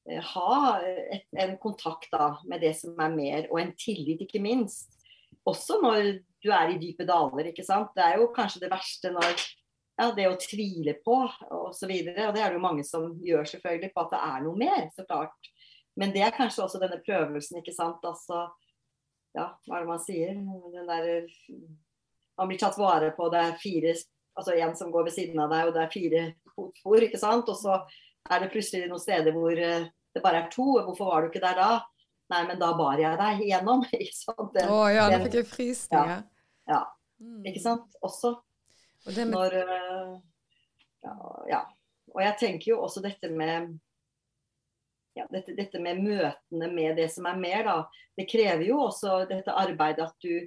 [0.09, 4.41] Eh, ha et, en kontakt da, med det som er mer, og en tillit, ikke
[4.43, 4.93] minst.
[5.47, 7.51] Også når du er i dype daler.
[7.51, 7.93] ikke sant?
[7.95, 9.33] Det er jo kanskje det verste når
[9.97, 11.51] ja, det å tvile på osv.
[11.57, 14.43] Og, så og det er det jo mange som gjør selvfølgelig på at det er
[14.45, 15.51] noe mer, så klart.
[15.97, 18.03] Men det er kanskje også denne prøvelsen, ikke sant.
[18.05, 18.45] Altså,
[19.35, 20.35] ja, hva er det man sier?
[20.73, 21.09] Den der
[22.37, 23.95] Man blir tatt vare på, det er fire
[24.37, 26.23] Altså en som går ved siden av deg, og det er fire
[26.53, 27.49] fotspor, ikke sant.
[27.49, 27.79] Og så
[28.29, 30.67] er det plutselig noen steder hvor eh, det bare er to.
[30.85, 31.71] Hvorfor var du ikke der da?
[32.27, 33.85] Nei, men da bar jeg deg igjennom.
[33.95, 34.57] Ikke sant?
[34.59, 36.23] Å oh, ja, da fikk jeg frysninger.
[36.67, 36.73] Ja.
[36.73, 36.81] ja.
[37.23, 37.43] Mm.
[37.47, 37.99] Ikke sant.
[38.03, 38.33] Også.
[39.07, 39.29] Med...
[39.31, 40.15] Når eh,
[41.07, 41.13] ja,
[41.53, 41.61] ja.
[42.11, 43.77] Og jeg tenker jo også dette med
[45.17, 47.77] ja, dette, dette, med møtene med det som er mer, da.
[48.17, 50.43] Det krever jo også dette arbeidet at du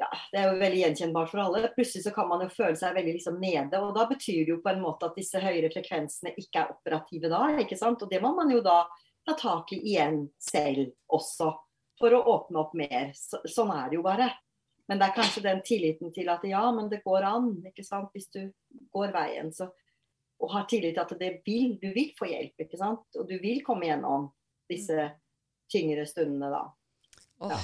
[0.00, 1.68] ja, Det er jo veldig gjenkjennbart for alle.
[1.76, 3.80] Plutselig så kan man jo føle seg veldig liksom nede.
[3.80, 7.32] og Da betyr det jo på en måte at disse høyere frekvensene ikke er operative
[7.32, 7.42] da.
[7.60, 8.02] ikke sant?
[8.02, 8.82] Og det må man jo da
[9.26, 11.52] ta tak i igjen selv også.
[12.00, 13.12] For å åpne opp mer.
[13.14, 14.30] Så, sånn er det jo bare.
[14.90, 17.52] Men det er kanskje den tilliten til at ja, men det går an.
[17.68, 18.10] ikke sant?
[18.16, 18.46] Hvis du
[18.96, 19.70] går veien, så
[20.42, 23.04] og har tillit til at vil, du vil få hjelp, ikke sant?
[23.14, 24.26] Og du vil komme gjennom
[24.70, 25.06] disse
[25.70, 26.62] tyngre stundene da.
[27.52, 27.58] Ja.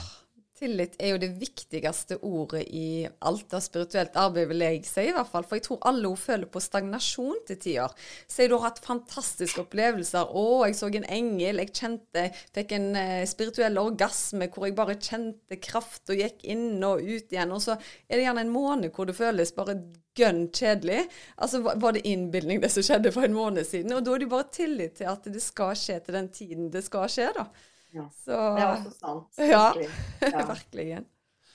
[0.59, 5.13] Tillit er jo det viktigste ordet i alt av spirituelt arbeid, vil jeg si i
[5.15, 5.45] hvert fall.
[5.47, 7.95] For jeg tror alle hun føler på stagnasjon til tider.
[8.27, 10.27] Si du har hatt fantastiske opplevelser.
[10.27, 11.63] 'Å, jeg så en engel.
[11.63, 16.83] Jeg kjente Fikk en eh, spirituell orgasme hvor jeg bare kjente kraft og gikk inn
[16.83, 19.79] og ut igjen.' Og så er det gjerne en måned hvor det føles bare
[20.19, 21.07] gønn kjedelig.
[21.39, 23.95] Altså var det innbilning det som skjedde for en måned siden?
[23.95, 26.71] Og da er det jo bare tillit til at det skal skje til den tiden
[26.75, 27.47] det skal skje, da.
[27.91, 28.11] Ja.
[28.25, 29.39] Så, det er også sant.
[29.53, 29.65] Ja,
[30.33, 30.47] ja.
[30.53, 31.05] virkelig.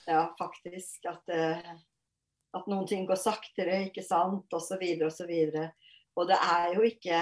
[0.06, 1.06] Ja, faktisk.
[1.08, 1.74] At, uh,
[2.54, 5.34] at, noen ting går saktere, ikke sant, osv., osv.
[5.34, 7.20] Og, og det er jo ikke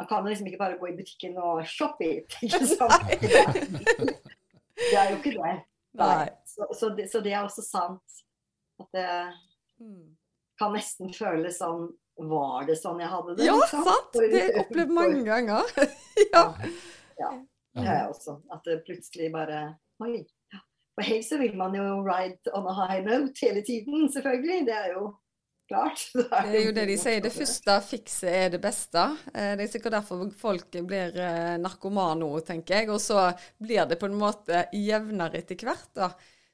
[0.00, 3.10] Man kan liksom ikke bare gå i butikken og shoppe ikke sant?
[3.20, 5.58] det er jo ikke det.
[6.48, 8.22] Så, så, det, så, det, er også sant.
[8.80, 9.10] At det
[9.84, 10.06] mm.
[10.56, 11.90] kan nesten føles sånn
[12.30, 13.50] Var det sånn jeg hadde det?
[13.50, 14.16] Ja, sant!
[14.16, 15.76] Det har jeg opplevd mange ganger.
[16.32, 16.46] ja.
[17.20, 17.34] ja.
[17.74, 18.36] Det har jeg også.
[18.52, 19.62] At det plutselig bare
[20.00, 20.20] Oi.
[20.96, 24.64] For helst så vil man jo ride on a high note hele tiden, selvfølgelig.
[24.66, 25.10] Det er jo
[25.70, 26.02] klart.
[26.14, 27.20] Det er, jo det de sier.
[27.22, 29.04] Det første fikset er det beste.
[29.32, 32.90] Eh, det er sikkert derfor folk blir eh, narkomane nå, tenker jeg.
[32.90, 33.28] Og så
[33.62, 36.10] blir det på en måte jevnere etter hvert, da.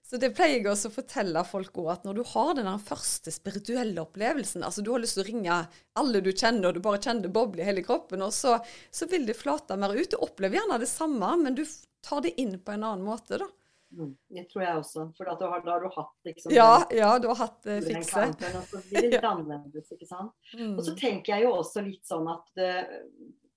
[0.07, 3.33] Så det pleier jeg også å fortelle folk òg, at når du har den første
[3.35, 5.57] spirituelle opplevelsen, altså du har lyst til å ringe
[5.99, 8.55] alle du kjenner, og du bare kjenner det boble i hele kroppen, og så,
[8.95, 10.13] så, vil det flate mer ut.
[10.13, 11.65] Du opplever gjerne det samme, men du
[12.07, 13.51] tar det inn på en annen måte, da.
[13.97, 15.09] Mm, det tror jeg også.
[15.19, 17.77] For da har, da har du hatt liksom Ja, den, ja du har hatt uh,
[17.83, 18.27] fikse.
[18.31, 20.35] Og så blir det annerledes, ikke sant.
[20.55, 20.77] Mm.
[20.77, 22.73] Og så tenker jeg jo også litt sånn at det,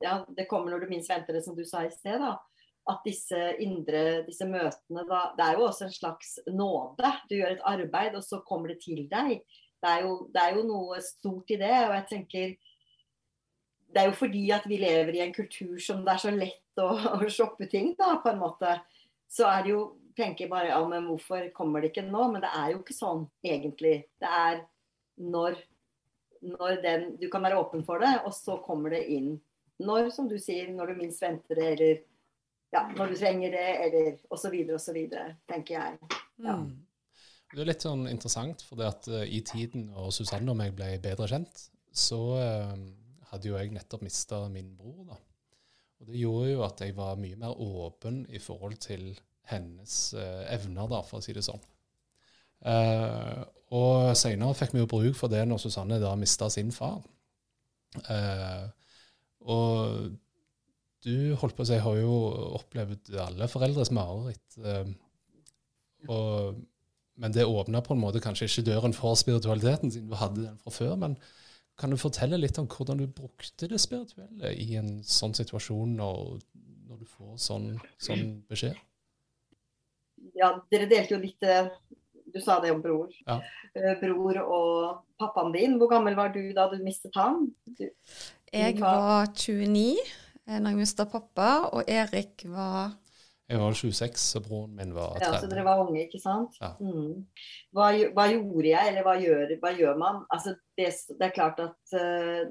[0.01, 2.39] ja, det kommer når du minst venter det, som du sa i sted, da
[2.89, 7.11] at disse indre disse møtene da, Det er jo også en slags nåde.
[7.29, 9.43] Du gjør et arbeid, og så kommer det til deg.
[9.79, 11.75] Det er jo, det er jo noe stort i det.
[11.87, 12.57] Og jeg tenker
[13.89, 16.81] Det er jo fordi at vi lever i en kultur som det er så lett
[16.81, 18.75] å, å shoppe ting, da, på en måte.
[19.29, 19.81] Så er det jo
[20.19, 22.27] tenker bare ja, men hvorfor kommer det ikke nå?
[22.33, 23.95] Men det er jo ikke sånn egentlig.
[24.21, 24.63] Det er
[25.19, 25.59] når,
[26.43, 29.37] når den Du kan være åpen for det, og så kommer det inn.
[29.79, 32.01] Når, som du sier, når du minst venter det, eller
[32.73, 34.99] ja, når du trenger det, eller osv., osv.,
[35.49, 36.13] tenker jeg.
[36.43, 36.55] Ja.
[36.59, 36.85] Mm.
[37.49, 41.25] Det er litt sånn interessant, for uh, i tiden og Susanne og meg ble bedre
[41.31, 42.75] kjent, så uh,
[43.31, 45.01] hadde jo jeg nettopp mista min bror.
[45.09, 45.17] da.
[45.99, 49.11] Og Det gjorde jo at jeg var mye mer åpen i forhold til
[49.49, 51.61] hennes uh, evner, da, for å si det sånn.
[53.71, 56.99] og seinere fikk vi jo bruk for det når Susanne da mista sin far.
[59.39, 60.09] og
[61.05, 62.15] du holdt på å si, har jo
[62.59, 64.59] opplevd alle foreldres mareritt.
[66.07, 66.59] Og,
[67.19, 70.59] men det åpna på en måte kanskje ikke døren for spiritualiteten, siden du hadde den
[70.61, 70.95] fra før.
[70.99, 71.17] Men
[71.79, 76.39] kan du fortelle litt om hvordan du brukte det spirituelle i en sånn situasjon, når,
[76.89, 77.69] når du får sånn,
[78.01, 78.79] sånn, beskjed?
[80.35, 81.69] Ja, dere delte jo litt eh,
[82.29, 83.13] Du sa det om bror.
[83.23, 83.39] Ja.
[83.73, 84.73] Eh, bror og
[85.19, 85.77] pappaen din.
[85.79, 87.47] Hvor gammel var du da du mistet ham?
[87.79, 87.87] Du,
[88.51, 89.95] jeg var 29
[90.57, 92.95] når jeg mista pappa, og Erik var
[93.49, 95.25] Jeg var 26, og broren min var 30.
[95.25, 96.57] Ja, Så dere var unge, ikke sant?
[96.61, 96.75] Ja.
[96.77, 97.25] Mm.
[97.73, 100.21] Hva, hva, gjorde jeg, eller hva gjør, hva gjør man?
[100.29, 102.45] Altså, det, det, er klart at uh,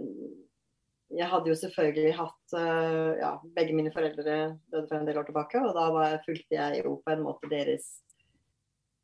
[1.15, 5.31] jeg hadde jo selvfølgelig hatt uh, ja, Begge mine foreldre døde for en del år
[5.31, 7.89] tilbake, og da var, fulgte jeg jo på en måte deres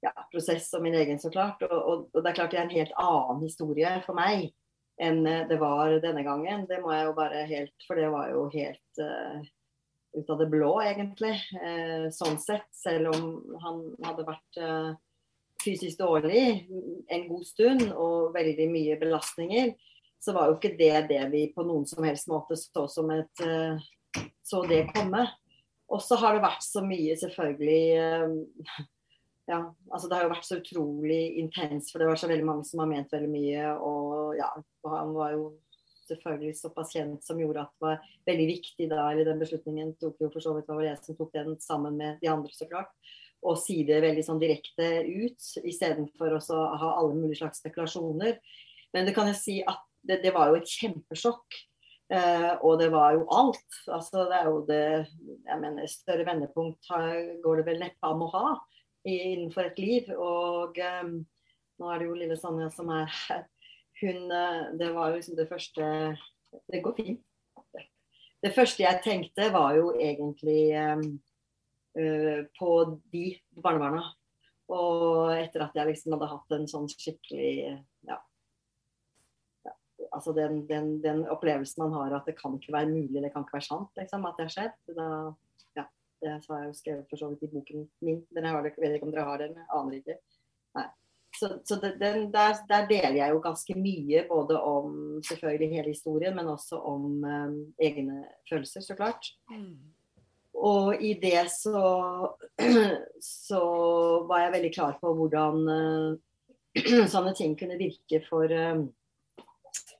[0.05, 1.63] ja, prosess og min egen, så klart.
[1.63, 4.51] Og, og, og, det er klart det er en helt annen historie for meg
[5.03, 6.67] enn eh, det var denne gangen.
[6.71, 9.41] Det må jeg jo bare helt For det var jo helt uh,
[10.15, 11.35] ut av det blå, egentlig.
[11.59, 12.69] Uh, sånn sett.
[12.77, 14.93] Selv om han hadde vært uh,
[15.65, 16.45] fysisk dårlig
[17.15, 19.73] en god stund og veldig mye belastninger,
[20.21, 23.45] så var jo ikke det det vi på noen som helst måte så som et
[24.45, 25.25] Så det komme.
[25.93, 27.81] Og så har det vært så mye, selvfølgelig
[29.47, 29.59] Ja,
[29.93, 32.81] altså det har jo vært så utrolig intenst, for det var så veldig mange som
[32.81, 33.75] har ment veldig mye.
[33.77, 34.49] Og ja,
[34.89, 35.51] han var jo
[36.09, 40.25] selvfølgelig såpass kjent som gjorde at det var veldig viktig da, eller den beslutningen tok
[40.25, 42.93] jo for så vidt var jeg som tok den sammen med de andre, så klart.
[43.45, 48.39] Og si det veldig sånn direkte ut, istedenfor å ha alle mulige slags spekulasjoner.
[48.97, 51.63] Men det kan jeg si at det, det var jo et kjempesjokk.
[52.13, 53.77] Uh, og det var jo alt.
[53.89, 54.81] Altså det er jo det
[55.49, 58.49] Jeg mener, større vendepunkt har, går det vel neppe an å ha
[59.05, 60.11] innenfor et liv.
[60.17, 61.19] Og um,
[61.81, 63.45] nå er det jo lille Sanja som er her
[64.01, 65.85] hun eh, Det var jo liksom det første
[66.71, 67.23] Det går fint.
[68.45, 72.71] Det første jeg tenkte, var jo egentlig uh, på
[73.13, 73.25] de
[73.57, 74.03] barnebarna.
[74.69, 77.55] Og etter at jeg liksom hadde hatt en sånn skikkelig
[78.09, 78.19] ja,
[79.65, 79.75] ja
[80.11, 83.45] altså den, den, den, opplevelsen man har at det kan ikke være mulig, det kan
[83.45, 84.79] ikke være sant liksom, at det har skjedd.
[84.99, 85.09] Da,
[85.81, 85.87] ja,
[86.25, 88.21] det har jeg jo skrevet for så vidt i boken min.
[88.35, 90.19] Den jeg vet ikke om dere har den, aner ikke.
[90.75, 90.89] Nei
[91.39, 95.89] så, så det, den, der, der, deler jeg jo ganske mye, både om selvfølgelig hele
[95.89, 99.33] historien, men også om um, egne følelser, så klart.
[99.51, 99.75] Mm.
[100.55, 101.81] Og i det så,
[103.47, 103.63] så
[104.29, 108.87] var jeg veldig klar på hvordan uh, sånne ting kunne virke for, um,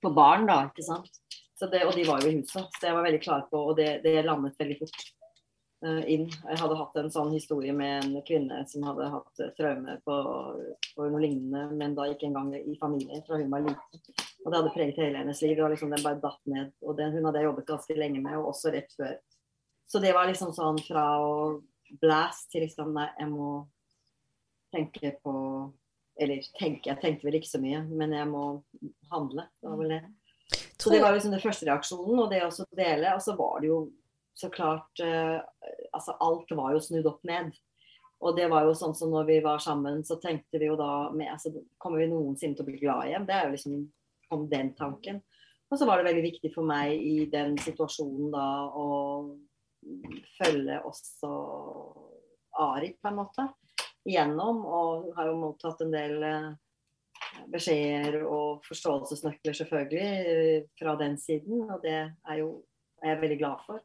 [0.01, 1.21] for barn, da, ikke sant.
[1.65, 4.03] Det, og de var jo i huset, så jeg var veldig klar på, og det,
[4.05, 5.05] det landet veldig fort.
[5.85, 6.31] Eh, inn.
[6.31, 10.15] Jeg hadde hatt en sånn historie med en kvinne som hadde hatt traume på,
[10.95, 14.01] på, noe lignende, men da ikke engang i familie fra hun var liten.
[14.45, 15.53] Og det hadde preget hele hennes liv.
[15.53, 16.71] Det var liksom, Den bare datt ned.
[16.81, 19.19] Og den, hun hadde jeg jobbet ganske lenge med, og også rett før.
[19.85, 21.35] Så det var liksom sånn fra å
[22.01, 23.49] blast til liksom Nei, jeg må
[24.73, 25.35] tenke på
[26.17, 28.47] Eller tenke, jeg tenkte vel ikke så mye, men jeg må
[29.13, 29.45] handle.
[29.61, 30.01] Det var vel det.
[30.81, 33.13] Så det var liksom den første reaksjonen, og det å dele.
[33.19, 33.83] Og så var det jo
[34.35, 35.39] så klart eh,
[35.95, 37.53] Altså alt var jo snudd opp ned.
[38.25, 41.11] Og det var jo sånn som når vi var sammen, så tenkte vi jo da
[41.15, 43.29] med, altså, Kommer vi noensinne til å bli glad igjen?
[43.29, 43.79] Det er jo liksom
[44.35, 45.21] om den tanken.
[45.71, 48.89] Og så var det veldig viktig for meg i den situasjonen da å
[50.39, 51.31] følge også
[52.65, 53.47] Ari, på en måte,
[54.07, 54.63] igjennom.
[54.67, 56.51] Og har jo mottatt en del eh,
[57.53, 61.67] beskjeder og forståelsesnøkler, selvfølgelig, fra den siden.
[61.69, 62.53] Og det er jo
[63.05, 63.83] er veldig glad for.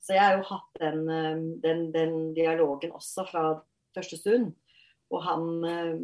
[0.00, 3.44] Så jeg har jo hatt den, eh, den, den dialogen også fra
[3.96, 4.52] første stund.
[5.08, 5.94] Og han eh,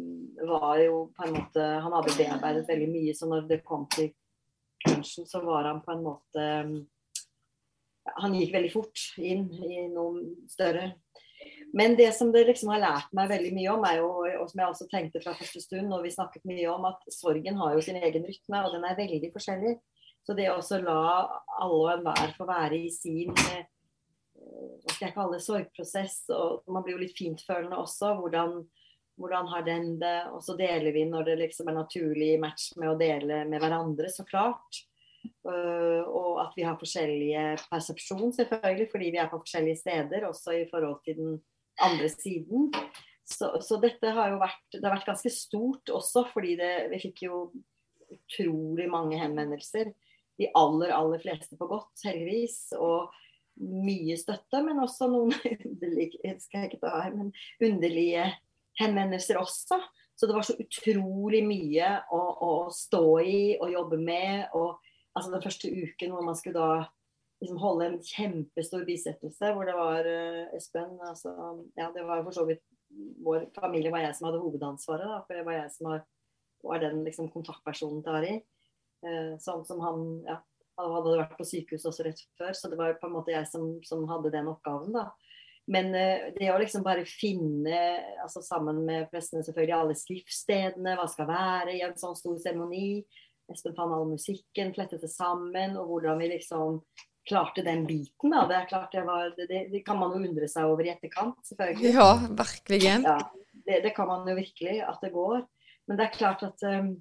[0.49, 4.11] var jo på en måte Han hadde bearbeidet veldig mye, så når det kom til
[4.83, 6.45] crunchen, så var han på en måte
[8.21, 10.93] Han gikk veldig fort inn i noe større.
[11.75, 14.69] Men det som det liksom har lært meg veldig mye om, jo, og som jeg
[14.69, 17.97] også tenkte fra første stund, og vi snakket mye om, at sorgen har jo sin
[17.99, 19.73] egen rytme, og den er veldig forskjellig.
[20.25, 21.01] Så det å la
[21.59, 23.65] alle og enhver få være i sin eh,
[24.55, 26.17] hva skal jeg kalle det, sorgprosess.
[26.35, 28.13] Og man blir jo litt fintfølende også.
[28.19, 28.59] Hvordan,
[29.19, 30.17] hvordan har den det?
[30.33, 34.11] Og så deler vi når det liksom er naturlig match med å dele med hverandre,
[34.11, 34.83] så klart.
[35.45, 40.53] Uh, og at vi har forskjellige persepsjon, selvfølgelig, fordi vi er på forskjellige steder, også
[40.59, 41.35] i forhold til den
[41.81, 42.69] andre siden.
[43.25, 47.01] Så, så dette har jo vært, det har vært ganske stort også, fordi det, vi
[47.07, 47.39] fikk jo
[48.13, 49.89] utrolig mange henvendelser.
[50.37, 52.59] De aller, aller fleste på godt, heldigvis.
[52.77, 53.09] Og
[53.61, 55.35] mye støtte, men også noen
[55.69, 57.31] underlige, skal jeg ikke ta her, men
[57.63, 58.27] underlige
[58.79, 59.79] henvendelser også.
[60.15, 64.45] Så det var så utrolig mye å, å stå i og jobbe med.
[64.55, 64.77] Og
[65.15, 66.85] altså den første uken hvor man skulle da
[67.43, 71.33] liksom holde en kjempestor bisettelse, hvor det var uh, Espen altså,
[71.75, 72.63] ja, Det var for så vidt
[73.25, 76.03] vår familie var jeg som hadde hovedansvaret, da, for det var jeg som var,
[76.63, 78.35] var den liksom, kontaktpersonen til Ari.
[79.03, 80.39] Uh, sånn som han ja,
[80.79, 83.47] han hadde vært på sykehus også rett før, så det var på en måte jeg
[83.49, 84.95] som, som hadde den oppgaven.
[84.95, 85.09] da.
[85.71, 87.79] Men uh, det å liksom bare finne,
[88.21, 93.03] altså sammen med prestene selvfølgelig, alle skriftstedene, hva skal være i en sånn stor seremoni
[93.51, 96.79] Espen fant all musikken, flettet det sammen, og hvordan vi liksom
[97.29, 98.31] klarte den biten.
[98.33, 100.93] da, Det er klart det var, det, det kan man jo undre seg over i
[100.93, 101.91] etterkant, selvfølgelig.
[101.93, 102.79] Ja, virkelig.
[102.85, 103.17] Ja,
[103.65, 105.43] det, det, kan man jo virkelig, at det går.
[105.85, 106.95] Men det er klart at um,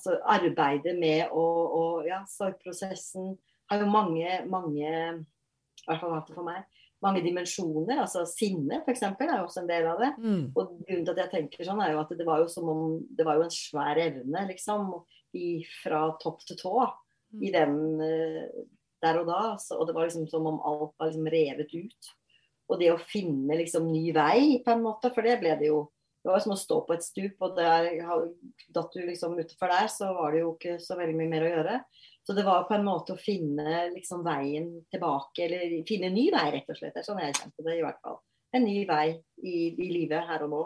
[0.00, 3.34] altså arbeidet med å, og, Ja, sorgprosessen
[3.70, 6.64] har jo mange, mange I hvert fall hatt det for meg.
[7.00, 8.02] Mange dimensjoner.
[8.02, 9.04] altså Sinne f.eks.
[9.06, 10.10] er jo også en del av det.
[10.20, 10.42] Mm.
[10.52, 12.98] Og grunnen til at jeg tenker sånn, er jo at det var jo som om
[13.16, 14.92] det var jo en svær evne, liksom.
[15.30, 17.42] I, fra topp til tå mm.
[17.46, 18.64] i den uh,
[19.00, 19.42] der og da.
[19.62, 22.10] Så, og det var liksom som om alt var liksom revet ut.
[22.70, 25.10] og det å finne liksom ny vei, på en måte.
[25.14, 25.84] For det ble det jo.
[26.20, 27.86] Det var som å stå på et stup, og der
[28.68, 31.52] datt du liksom utenfor der, så var det jo ikke så veldig mye mer å
[31.54, 31.76] gjøre.
[32.26, 36.26] Så det var på en måte å finne liksom veien tilbake, eller finne en ny
[36.34, 36.92] vei, rett og slett.
[36.94, 38.20] Det er sånn jeg kjente det i hvert fall.
[38.52, 39.06] En ny vei
[39.46, 40.60] i, i livet her og nå.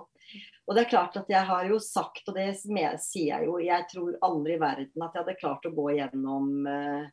[0.64, 3.86] Og det er klart at jeg har jo sagt, og det sier jeg jo, jeg
[3.92, 7.04] tror aldri i verden at jeg hadde klart å gå gjennom uh,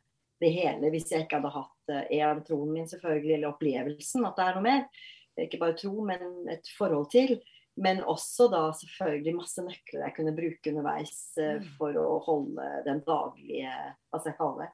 [0.42, 4.40] det hele hvis jeg ikke hadde hatt én, uh, troen min selvfølgelig, eller opplevelsen at
[4.40, 4.86] det er noe mer.
[5.46, 7.38] Ikke bare tro, men et forhold til.
[7.80, 13.00] Men også da selvfølgelig masse nøkler jeg kunne bruke underveis uh, for å holde den
[13.06, 14.72] daglige Hva skal jeg kalle det?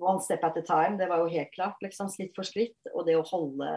[0.00, 0.96] One step at a time.
[0.98, 1.82] Det var jo helt klart.
[1.84, 2.78] liksom Skritt for skritt.
[2.94, 3.68] Og det å holde,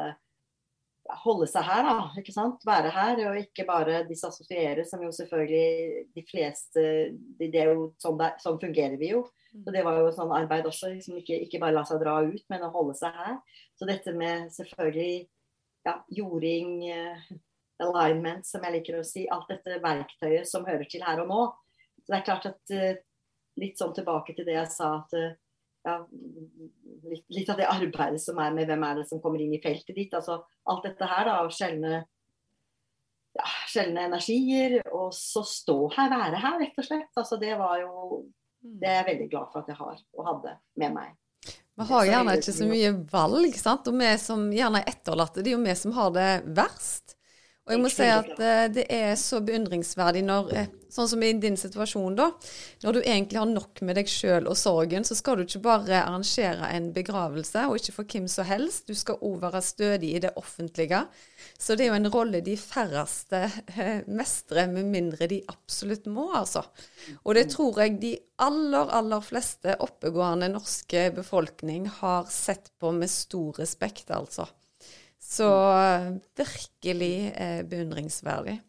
[1.26, 1.96] holde seg her, da.
[2.22, 2.64] ikke sant?
[2.66, 6.86] Være her, og ikke bare disassosiere, som jo selvfølgelig de fleste
[7.36, 9.26] det, er jo sånn, der, sånn fungerer vi jo.
[9.52, 10.94] Så Det var jo sånn arbeid også.
[10.96, 13.36] liksom Ikke, ikke bare la seg dra ut, men å holde seg her.
[13.76, 15.26] Så dette med selvfølgelig
[15.86, 17.28] ja, jording uh,
[17.84, 19.26] alignment, som jeg liker å si.
[19.32, 21.42] Alt dette verktøyet som hører til her og nå.
[22.04, 22.94] Så det er klart at uh,
[23.56, 25.30] Litt sånn tilbake til det jeg sa, at uh,
[25.86, 25.94] ja,
[27.08, 29.62] litt, litt, av det arbeidet som er med hvem er det som kommer inn i
[29.64, 30.14] feltet ditt.
[30.18, 32.02] altså Alt dette her da, av sjeldne,
[33.38, 34.80] ja, sjeldne energier.
[34.92, 37.12] Og så stå her, være her, rett og slett.
[37.16, 38.26] altså Det var jo
[38.60, 41.14] Det er jeg veldig glad for at jeg har og hadde med meg.
[41.76, 43.88] Vi har gjerne ikke så mye valg, sant?
[43.92, 47.18] og vi som gjerne er etterlatte, det er jo vi som har det verst.
[47.66, 51.32] Og jeg må si at uh, det er så beundringsverdig når, uh, sånn som i
[51.42, 52.28] din situasjon, da.
[52.84, 56.04] Når du egentlig har nok med deg sjøl og sorgen, så skal du ikke bare
[56.04, 58.86] arrangere en begravelse, og ikke for hvem som helst.
[58.86, 61.00] Du skal òg være stødig i det offentlige.
[61.58, 66.28] Så det er jo en rolle de færreste uh, mestrer, med mindre de absolutt må,
[66.38, 66.62] altså.
[67.24, 68.14] Og det tror jeg de
[68.46, 74.46] aller, aller fleste oppegående norske befolkning har sett på med stor respekt, altså.
[75.36, 75.50] Så
[76.40, 78.60] virkelig eh, beundringsverdig.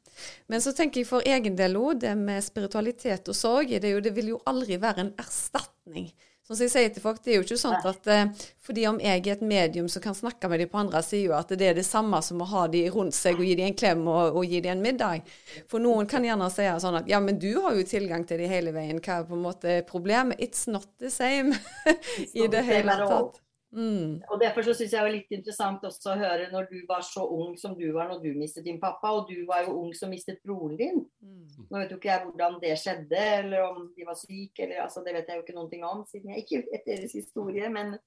[0.46, 4.00] Men så tenker jeg for egen del òg, det med spiritualitet og sorg, det, jo,
[4.02, 6.08] det, vil jo aldri være en erstatning.
[6.46, 9.18] Som jeg sier til folk, Det er jo ikke sånn at eh, fordi om jeg
[9.24, 11.86] er et medium som kan snakke med dem på andre sida, at det er det
[11.86, 14.60] samme som å ha dem rundt seg og gi dem en klem og, og gi
[14.62, 15.26] dem en middag.
[15.66, 18.52] For noen kan gjerne si sånn at ja, men du har jo tilgang til dem
[18.52, 19.02] hele veien.
[19.02, 20.38] Hva er på en måte problemet?
[20.38, 21.58] It's not the same
[22.40, 23.42] i det hele tatt.
[23.76, 24.22] Mm.
[24.32, 27.02] Og Derfor så syns jeg det var litt interessant også å høre når du var
[27.04, 29.90] så ung som du var når du mistet din pappa, og du var jo ung
[29.96, 31.02] som mistet broren din.
[31.20, 31.66] Mm.
[31.68, 35.04] Nå vet jo ikke jeg hvordan det skjedde, eller om de var syke, eller altså,
[35.04, 37.98] det vet jeg jo ikke noen ting om, siden jeg ikke vet deres historie, men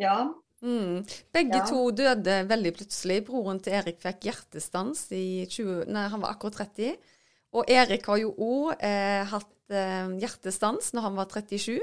[0.00, 0.16] ja.
[0.64, 1.04] Mm.
[1.36, 1.68] Begge ja.
[1.68, 3.20] to døde veldig plutselig.
[3.28, 6.96] Broren til Erik fikk hjertestans i 20, nei, han var akkurat 30.
[7.58, 11.78] Og Erik har jo òg eh, hatt eh, hjertestans når han var 37.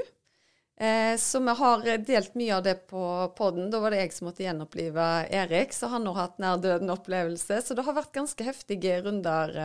[0.76, 3.02] Eh, så vi har delt mye av det på
[3.36, 3.70] poden.
[3.72, 7.62] Da var det jeg som måtte gjenopplive Erik, så han har hatt nær døden-opplevelse.
[7.64, 9.56] Så det har vært ganske heftige runder.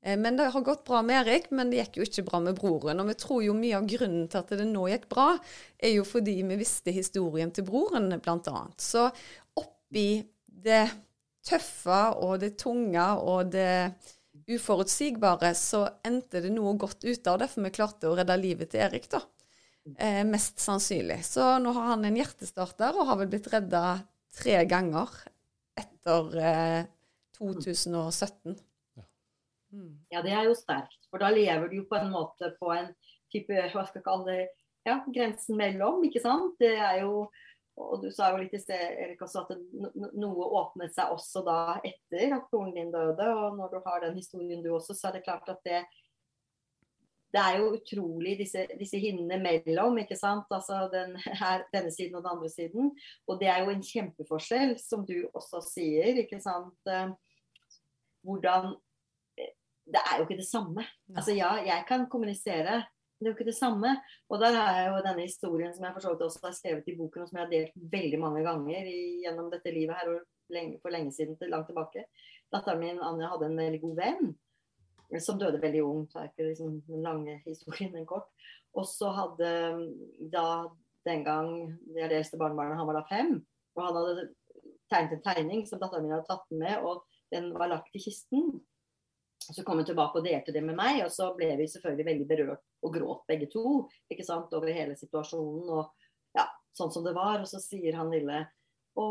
[0.00, 2.56] Eh, men det har gått bra med Erik, men det gikk jo ikke bra med
[2.56, 3.02] broren.
[3.02, 5.34] Og vi tror jo mye av grunnen til at det nå gikk bra,
[5.76, 8.62] er jo fordi vi visste historien til broren, bl.a.
[8.80, 9.10] Så
[9.60, 10.08] oppi
[10.46, 10.86] det
[11.44, 13.92] tøffe og det tunge og det
[14.50, 18.72] uforutsigbare, så endte det noe godt ut av det, for vi klarte å redde livet
[18.72, 19.20] til Erik, da.
[19.98, 21.20] Eh, mest sannsynlig.
[21.26, 23.84] Så nå har han en hjertestarter og har vel blitt redda
[24.36, 25.12] tre ganger
[25.80, 26.80] etter eh,
[27.38, 28.56] 2017.
[29.70, 29.92] Mm.
[30.10, 30.98] Ja, det er jo sterkt.
[31.10, 32.90] For da lever du jo på en måte på en
[33.30, 34.48] type hva skal jeg kalle det,
[34.88, 36.56] ja, grensen mellom, ikke sant.
[36.60, 37.28] Det er jo
[37.80, 39.52] og du sa jo litt i sted Erik, også at
[40.18, 43.24] noe åpnet seg også da etter at broren din døde.
[43.24, 45.82] Og når du har den historien du også, så er det klart at det
[47.30, 50.50] det er jo utrolig disse, disse hinnene mellom, ikke sant.
[50.50, 52.90] Altså den, her, denne siden og den andre siden.
[53.30, 56.74] Og det er jo en kjempeforskjell, som du også sier, ikke sant.
[56.90, 57.12] Eh,
[58.26, 58.72] hvordan
[59.38, 59.52] eh,
[59.86, 60.86] Det er jo ikke det samme.
[61.14, 62.82] Altså ja, jeg kan kommunisere.
[62.82, 63.94] Men det er jo ikke det samme.
[64.32, 66.90] Og der har jeg jo denne historien som jeg for så vidt også har skrevet
[66.90, 70.14] i boken, og som jeg har delt veldig mange ganger i, gjennom dette livet her
[70.16, 72.08] og lenge, for lenge siden, til langt tilbake.
[72.50, 74.32] Datteren min Anja hadde en veldig god venn
[75.18, 76.04] som døde veldig ung.
[76.10, 78.30] Så er ikke liksom den lange historien, men kort.
[78.78, 79.50] Og så hadde
[80.32, 80.46] da
[81.08, 81.48] den gang
[81.94, 83.38] det eldste barnebarnet, han var da fem.
[83.76, 84.28] Og han hadde
[84.90, 88.02] tegnet en tegning som datteren min hadde tatt den med, og den var lagt i
[88.02, 88.60] kisten.
[89.40, 92.26] Så kom hun tilbake og delte det med meg, og så ble vi selvfølgelig veldig
[92.28, 93.64] berørt og gråt begge to
[94.12, 95.88] ikke sant, over hele situasjonen og
[96.36, 96.44] ja,
[96.76, 97.40] sånn som det var.
[97.40, 98.44] Og så sier han lille
[99.00, 99.06] Å,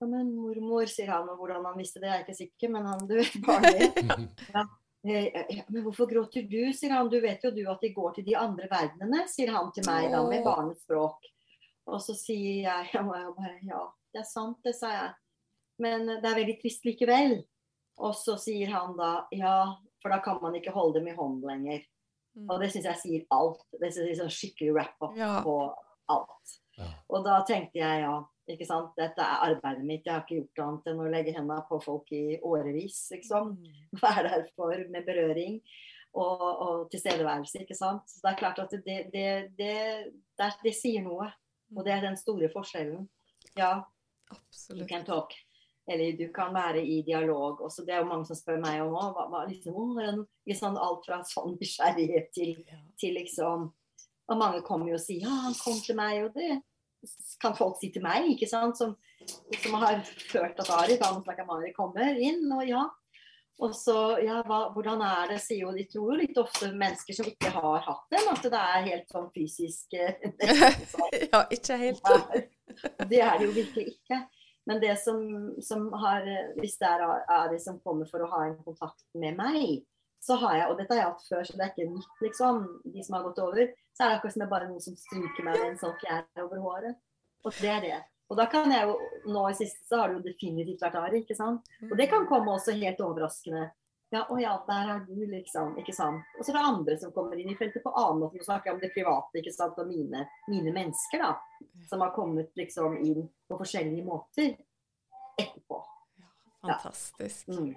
[0.00, 2.88] ja, men mormor, sier han, og hvordan han visste det, jeg er ikke sikker, men
[2.88, 4.00] han, du vet, barnet
[4.54, 4.64] ja.
[5.04, 7.10] Eh, eh, men hvorfor gråter du, sier han.
[7.12, 10.10] Du vet jo du at de går til de andre verdenene, sier han til meg
[10.14, 11.26] da med barnets språk.
[11.92, 13.82] Og så sier jeg, jeg bare, ja,
[14.14, 15.10] det er sant, det, sa jeg.
[15.84, 17.42] men det er veldig trist likevel.
[18.00, 21.44] Og så sier han da ja, for da kan man ikke holde dem i hånden
[21.48, 21.84] lenger.
[22.34, 22.48] Mm.
[22.48, 23.62] Og det syns jeg sier alt.
[23.78, 25.36] Det er sånn skikkelig wrap-up Ja.
[25.44, 25.58] på
[26.10, 26.56] alt.
[26.78, 26.88] Ja.
[27.08, 28.16] Og da tenkte jeg ja,
[28.50, 28.92] ikke sant.
[28.98, 30.04] Dette er arbeidet mitt.
[30.04, 33.56] Jeg har ikke gjort annet enn å legge hendene på folk i årevis, liksom.
[34.04, 35.60] Være der for med berøring
[36.14, 38.06] og, og tilstedeværelse, ikke sant.
[38.10, 39.72] Så det er klart at det, det, det,
[40.38, 41.30] det, det sier noe.
[41.74, 43.08] Og det er den store forskjellen.
[43.58, 43.72] Ja,
[44.30, 44.88] you Absolutt.
[44.88, 45.34] can talk.
[45.90, 47.60] Eller du kan være i dialog.
[47.60, 49.34] Også, det er jo mange som spør meg om òg.
[49.50, 52.54] Liksom, liksom alt fra sånn nysgjerrighet til,
[53.00, 53.72] til liksom
[54.24, 56.62] Og mange kommer jo og sier ja, han kom til meg, og det
[57.42, 58.94] kan folk si til meg, ikke sant, som,
[59.62, 60.02] som har
[60.32, 61.12] hørt at Ari, da
[61.46, 62.84] Mari kommer inn, og ja.
[63.62, 67.14] Og så, ja, hva, hvordan er det, sier jo de tror jo litt ofte mennesker
[67.14, 70.24] som ikke har hatt den, at det er helt sånn fysisk eh,
[71.30, 72.10] ja, ikke helt.
[73.06, 74.24] Det er det jo virkelig ikke.
[74.66, 75.20] Men det som,
[75.62, 76.24] som har
[76.56, 79.84] Hvis det er Ari som kommer for å ha en kontakt med meg,
[80.24, 82.60] så har jeg, og dette har jeg hatt før, så det er ikke nytt, liksom,
[82.94, 84.96] de som har gått over, så er det akkurat som det er bare noen som
[84.98, 86.98] stryker meg med en sånn fjær over håret.
[87.44, 88.00] Og det er det.
[88.32, 88.94] Og da kan jeg jo,
[89.30, 91.66] nå i siste så har det jo definitivt vært Ari, ikke sant.
[91.90, 93.68] Og det kan komme også helt overraskende.
[94.14, 95.74] Ja, å ja, der er du, liksom.
[95.80, 96.22] Ikke sant.
[96.38, 98.38] Og så er det andre som kommer inn i feltet på annen måte.
[98.38, 99.80] Nå snakker jeg om det private, ikke sant.
[99.82, 101.32] Og mine, mine mennesker, da.
[101.90, 104.54] Som har kommet liksom inn på forskjellige måter
[105.40, 105.80] etterpå.
[106.64, 107.50] Fantastisk.
[107.50, 107.74] Mm.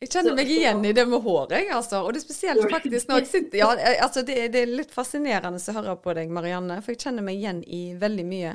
[0.00, 1.98] Jeg kjenner meg igjen i det med håret, jeg, altså.
[2.06, 3.68] Og det er spesielt faktisk når jeg sitter Ja,
[4.06, 7.36] altså det, det er litt fascinerende å høre på deg, Marianne, for jeg kjenner meg
[7.36, 8.54] igjen i veldig mye.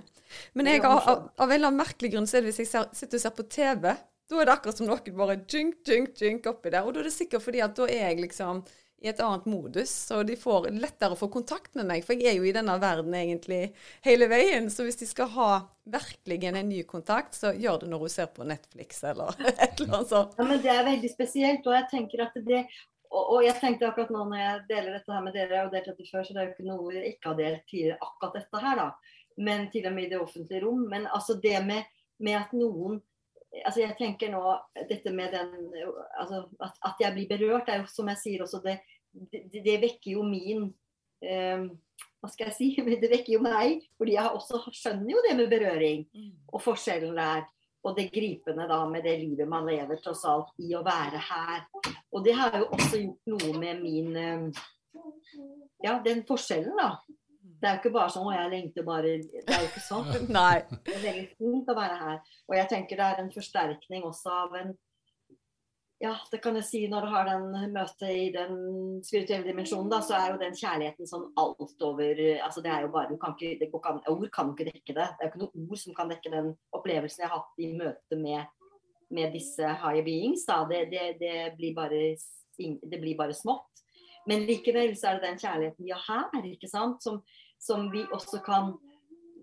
[0.57, 2.71] Men jeg, av, av, av en eller annen merkelig grunn så er det hvis jeg
[2.71, 3.93] ser, sitter og ser på TV,
[4.25, 6.81] da er det akkurat som noen bare junk, junk, junk oppi der.
[6.81, 8.63] Og da er det sikkert fordi at da er jeg liksom
[9.05, 12.01] i et annet modus, så de får lettere å få kontakt med meg.
[12.05, 13.61] For jeg er jo i denne verden egentlig
[14.05, 14.71] hele veien.
[14.73, 15.49] Så hvis de skal ha
[15.93, 19.99] virkelig en ny kontakt, så gjør det når hun ser på Netflix eller et eller
[19.99, 20.35] annet sånt.
[20.39, 21.69] Ja, men det er veldig spesielt.
[21.69, 22.65] Og jeg tenker at det
[23.15, 25.89] og, og jeg tenkte akkurat nå når jeg deler dette her med dere, jo delt
[25.91, 28.61] dette før, så det er jo ikke noe jeg ikke har delt tidligere, akkurat dette
[28.65, 28.87] her, da.
[29.45, 30.81] Men til og med i det offentlige rom.
[30.91, 31.91] Men altså det med,
[32.23, 33.03] med at noen
[33.63, 34.41] altså Jeg tenker nå
[34.89, 35.51] dette med den
[36.19, 38.73] altså at, at jeg blir berørt, er jo som jeg sier også, det,
[39.31, 40.67] det, det vekker jo min
[41.23, 41.65] eh,
[42.19, 42.69] Hva skal jeg si?
[43.01, 43.83] Det vekker jo meg.
[43.99, 46.07] Fordi jeg også skjønner jo det med berøring
[46.51, 47.45] og forskjellen der.
[47.85, 51.67] Og det gripende da med det livet man lever tross alt i å være her.
[52.15, 54.63] Og det har jo også gjort noe med min eh,
[55.83, 56.95] Ja, den forskjellen, da.
[57.45, 60.09] Det er jo ikke bare sånn 'Å, jeg lengter bare' Det er jo ikke sånn.
[60.37, 60.63] Nei.
[60.85, 62.17] Det er veldig fint å være her.
[62.49, 64.73] Og jeg tenker det er en forsterkning også av en
[66.05, 68.57] Ja, det kan jeg si når du har den møtet i den
[69.05, 72.91] spirituelle dimensjonen, da, så er jo den kjærligheten sånn alt over altså det er jo
[72.93, 75.07] bare, du kan ikke, det ikke Ord kan ikke dekke det.
[75.15, 77.71] Det er jo ikke noe ord som kan dekke den opplevelsen jeg har hatt i
[77.79, 78.51] møte med,
[79.17, 80.45] med disse higher beings.
[80.45, 80.59] Da.
[80.69, 82.03] Det, det, det, blir bare,
[82.59, 83.85] det blir bare smått.
[84.29, 87.21] Men likevel så er det den kjærligheten vi har her, ikke sant, som,
[87.61, 88.75] som vi også kan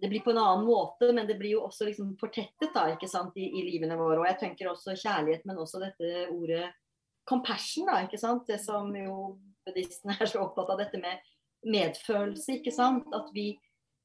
[0.02, 3.06] det blir på en annen måte, men det blir jo også liksom fortettet da, ikke
[3.06, 4.16] sant, i, i livene våre.
[4.18, 6.72] Og jeg tenker også kjærlighet, men også dette ordet
[7.28, 8.42] compassion, da, ikke sant.
[8.48, 11.22] Det som jo buddhistene er så opptatt av, dette med
[11.70, 13.06] medfølelse, ikke sant.
[13.14, 13.52] At vi,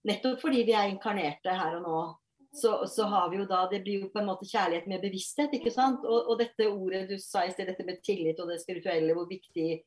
[0.05, 2.03] nettopp fordi vi er inkarnerte her og nå,
[2.53, 5.57] så, så har vi jo da Det blir jo på en måte kjærlighet med bevissthet,
[5.57, 6.05] ikke sant.
[6.05, 9.25] Og, og dette ordet du sa i sted, dette med tillit og det spirituelle, hvor
[9.33, 9.81] viktig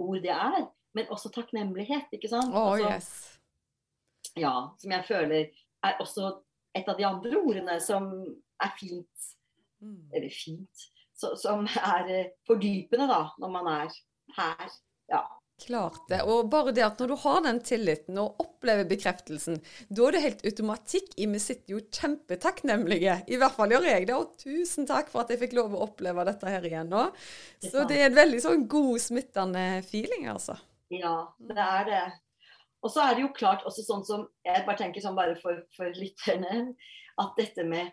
[0.00, 0.64] ord det er.
[0.96, 2.56] Men også takknemlighet, ikke sant.
[2.56, 3.31] Oh, Altså, yes.
[4.38, 5.50] Ja, som jeg føler
[5.84, 6.30] er også
[6.74, 8.10] et av de andre ordene som
[8.62, 9.28] er fint,
[9.82, 10.12] Mm.
[10.14, 10.82] eller fint,
[11.18, 13.88] så, som er eh, fordypende da, når man er
[14.36, 14.68] her.
[15.10, 15.24] Ja.
[15.58, 16.20] Klart det.
[16.22, 19.58] Og bare det at når du har den tilliten og opplever bekreftelsen,
[19.90, 23.24] da er det helt automatikk i vi sitter jo kjempetakknemlige.
[23.26, 24.16] I hvert fall gjør jeg det.
[24.16, 27.04] Og tusen takk for at jeg fikk lov å oppleve dette her igjen nå.
[27.62, 30.56] Så det er en veldig sånn god, smittende feeling, altså.
[30.94, 32.02] ja, det er det.
[32.82, 35.62] Og så er det jo klart også sånn som Jeg bare tenker sånn bare for,
[35.76, 36.72] for lytterne,
[37.22, 37.92] at dette med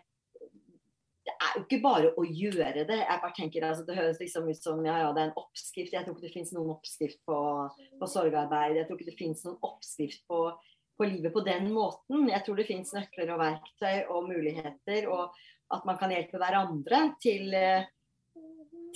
[1.20, 2.96] det er jo ikke bare å gjøre det.
[2.96, 5.92] Jeg bare tenker altså, Det høres liksom ut som ja, ja, det er en oppskrift.
[5.92, 7.38] Jeg tror ikke det finnes noen oppskrift på,
[8.00, 8.78] på sorgarbeid.
[8.78, 10.40] Jeg tror ikke det finnes noen oppskrift på,
[10.96, 12.26] på livet på den måten.
[12.32, 15.36] Jeg tror det finnes nøkler og verktøy og muligheter, og
[15.76, 17.52] at man kan hjelpe hverandre til,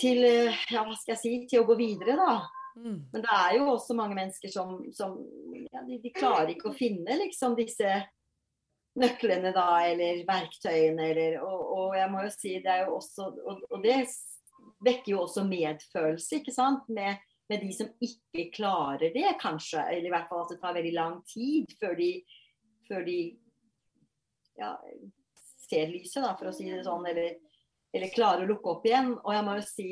[0.01, 2.38] til ja, hva skal jeg si, til å gå videre, da.
[2.77, 2.99] Mm.
[3.12, 5.16] Men det er jo også mange mennesker som, som
[5.70, 8.01] ja, de, de klarer ikke å finne liksom disse
[8.99, 13.27] nøklene da, eller verktøyene, eller og, og jeg må jo si det er jo også
[13.43, 13.97] Og, og det
[14.87, 19.83] vekker jo også medfølelse, ikke sant, med, med de som ikke klarer det, kanskje.
[19.91, 22.11] Eller i hvert fall at det tar veldig lang tid før de,
[22.89, 23.18] før de
[24.61, 24.75] ja,
[25.64, 27.07] ser lyset, da, for å si det sånn.
[27.11, 27.35] Eller
[27.95, 29.12] eller klarer å lukke opp igjen.
[29.22, 29.89] Og jeg må jo si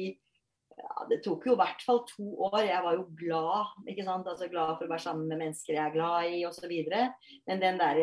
[0.78, 2.60] ja, det tok jo i hvert fall to år.
[2.66, 3.74] Jeg var jo glad.
[3.88, 4.28] ikke sant?
[4.28, 6.72] Altså Glad for å være sammen med mennesker jeg er glad i osv.
[7.48, 8.00] Men den der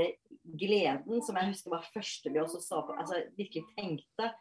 [0.59, 4.33] gleden som jeg husker var første vi også så på, altså virkelig tenkte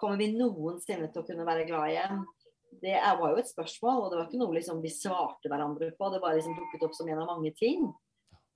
[0.00, 2.20] Kommer vi noensinne til å kunne være glad igjen?
[2.80, 6.08] Det var jo et spørsmål, og det var ikke noe liksom vi svarte hverandre på.
[6.08, 7.90] Det bare liksom dukket opp som en av mange ting.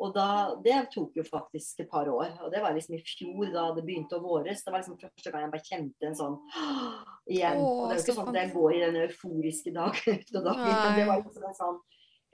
[0.03, 2.33] Og da, Det tok jo faktisk et par år.
[2.43, 4.65] Og det var liksom i fjor, da det begynte å våres.
[4.65, 6.39] Det var liksom første gang jeg bare kjente en sånn
[7.35, 7.61] igjen.
[7.61, 10.35] Åh, og det er jo ikke sånn at jeg går i den euforiske dag ut
[10.35, 11.79] og dag men det var liksom en sånn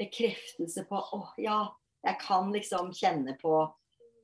[0.01, 1.61] bekreftelse på åh, ja,
[2.07, 3.59] jeg kan liksom kjenne på,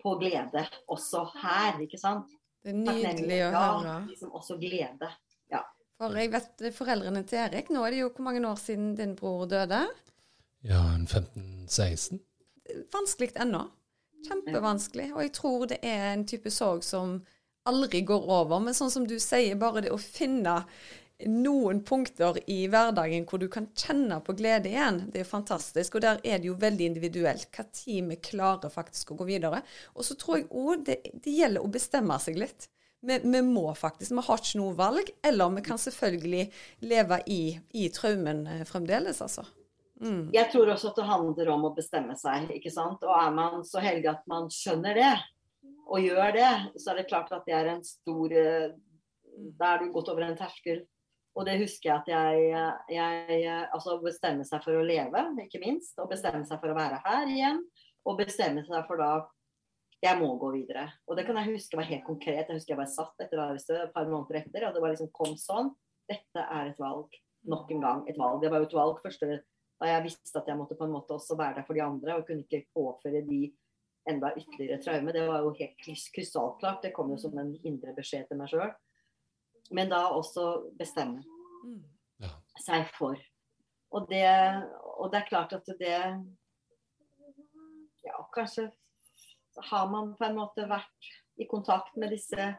[0.01, 2.33] på glede også her, ikke sant.
[2.65, 3.83] Det er nydelig å høre.
[3.85, 5.11] Ja, liksom også glede.
[5.53, 5.61] Ja.
[6.01, 9.13] For jeg vet foreldrene til Erik, nå er det jo hvor mange år siden din
[9.19, 9.85] bror døde?
[10.65, 12.25] Ja, 15-16
[12.93, 13.65] vanskelig ennå.
[14.27, 15.11] Kjempevanskelig.
[15.15, 17.19] Og jeg tror det er en type sorg som
[17.67, 18.63] aldri går over.
[18.63, 20.61] Men sånn som du sier, bare det å finne
[21.25, 25.97] noen punkter i hverdagen hvor du kan kjenne på glede igjen, det er fantastisk.
[25.97, 29.63] Og der er det jo veldig individuelt hva tid vi klarer faktisk å gå videre.
[29.97, 32.69] Og så tror jeg òg det, det, gjelder å bestemme seg litt.
[33.07, 35.13] Vi, vi, må faktisk, vi har ikke noe valg.
[35.25, 36.49] Eller vi kan selvfølgelig
[36.85, 37.43] leve i,
[37.81, 39.47] i traumen eh, fremdeles, altså.
[40.03, 40.29] Mm.
[40.35, 42.51] Jeg tror også at det handler om å bestemme seg.
[42.57, 43.05] ikke sant?
[43.07, 45.15] Og er man så heldig at man skjønner det,
[45.87, 46.51] og gjør det,
[46.83, 48.75] så er det klart at det er en stor eh,
[49.61, 50.83] Da er du gått over en terskel.
[51.37, 55.95] Og det husker jeg at jeg, jeg Altså bestemme seg for å leve, ikke minst.
[56.01, 57.61] Og bestemme seg for å være her igjen.
[58.09, 59.11] Og bestemme seg for da
[60.05, 60.87] jeg må gå videre.
[61.09, 62.49] Og det kan jeg huske var helt konkret.
[62.49, 65.37] Jeg husker jeg bare satt etter et par måneder etter, og det bare liksom kom
[65.41, 65.71] sånn.
[66.09, 67.15] Dette er et valg.
[67.47, 68.43] Nok en gang et valg.
[68.43, 69.31] Det var jo et valg første
[69.81, 72.17] da jeg visste at jeg måtte på en måte også være der for de andre
[72.17, 73.41] og kunne ikke påføre de
[74.09, 75.13] enda ytterligere traume.
[75.13, 75.77] Det var jo helt
[76.15, 76.83] krystallklart.
[76.83, 78.73] Det kom jo som en indre beskjed til meg sjøl.
[79.75, 80.47] Men da også
[80.79, 81.25] bestemme
[81.67, 81.83] mm.
[82.23, 82.31] ja.
[82.63, 83.19] seg for.
[83.95, 84.27] Og det,
[84.97, 86.01] og det er klart at det
[88.07, 88.69] Ja, kanskje
[89.67, 91.09] har man på en måte vært
[91.43, 92.53] i kontakt med disse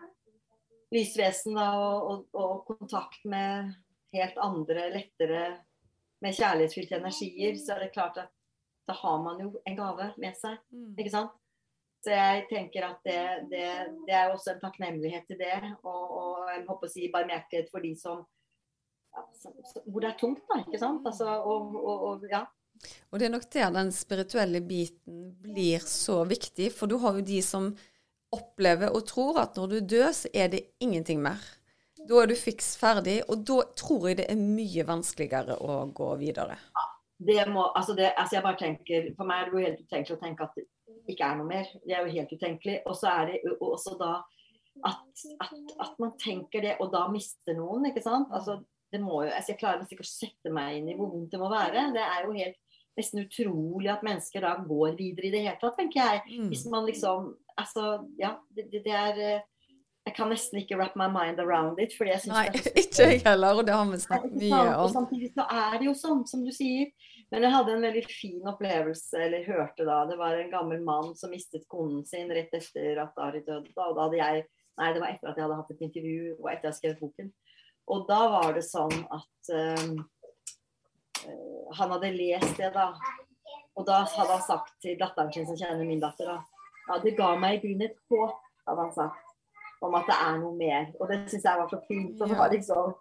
[0.92, 3.72] lysvesenene og, og, og kontakt med
[4.12, 5.44] helt andre, lettere
[6.24, 8.32] med kjærlighetsfylte energier, så er det klart at
[8.88, 10.58] da har man jo en gave med seg.
[10.72, 10.94] Mm.
[10.98, 11.36] Ikke sant?
[12.06, 13.66] Så jeg tenker at det, det,
[14.08, 15.58] det er også en takknemlighet til det.
[15.82, 18.22] Og, og jeg håper å si barmhjertighet for de som
[19.18, 19.52] altså,
[19.86, 20.62] Hvor det er tungt, da.
[20.64, 21.04] Ikke sant?
[21.10, 22.46] Altså, og, og, og, ja.
[23.12, 26.70] Og det er nok der den spirituelle biten blir så viktig.
[26.78, 27.72] For du har jo de som
[28.36, 31.42] opplever og tror at når du dør, så er det ingenting mer.
[32.08, 36.14] Da er du fiks ferdig, og da tror jeg det er mye vanskeligere å gå
[36.22, 36.58] videre.
[37.18, 40.18] Det må, altså det, altså jeg bare tenker, For meg er det jo helt utenkelig
[40.18, 40.68] å tenke at det
[41.14, 41.70] ikke er noe mer.
[41.84, 42.76] Det er jo helt utenkelig.
[42.86, 44.12] Og så er det også da
[44.86, 48.30] at, at, at, man tenker det, og da mister noen, ikke sant.
[48.36, 48.60] Altså,
[48.94, 51.34] det må jo, altså jeg klarer nesten ikke å sette meg inn i hvor vondt
[51.34, 51.90] det må være.
[51.96, 52.60] Det er jo helt
[52.98, 56.24] nesten utrolig at mennesker da går videre i det hele tatt, tenker jeg.
[56.38, 56.48] Mm.
[56.54, 58.36] Hvis man liksom Altså, ja.
[58.54, 59.46] Det, det er eh,
[60.08, 61.92] jeg kan nesten ikke wrap my mind around it.
[61.98, 64.60] fordi jeg synes Nei, det er ikke jeg heller, og det har vi snakket mye
[64.64, 64.84] om.
[64.86, 66.94] Og samtidig så er det jo sånn, som du sier.
[67.28, 69.98] Men jeg hadde en veldig fin opplevelse, eller hørte da.
[70.08, 73.74] Det var en gammel mann som mistet konen sin rett etter at Ari døde.
[73.76, 74.48] Og da hadde jeg
[74.78, 76.78] Nei, det var etter at jeg hadde hatt et intervju, og etter at jeg hadde
[76.78, 77.30] skrevet boken.
[77.90, 79.96] Og da var det sånn at um,
[81.80, 82.92] han hadde lest det, da.
[83.74, 87.18] Og da hadde han sagt til datteren sin, som kjenner min datter, da Ja, det
[87.18, 88.38] ga meg i grunnen et håp,
[88.70, 89.27] hadde han sagt
[89.86, 90.90] om at det er noe mer.
[91.00, 92.22] Og det syns jeg var så fint.
[92.22, 92.96] Og var liksom,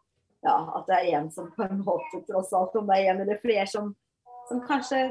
[0.46, 3.24] ja, at det er en som på en måte, tross alt, om det er en
[3.24, 3.92] eller flere som,
[4.50, 5.08] som kanskje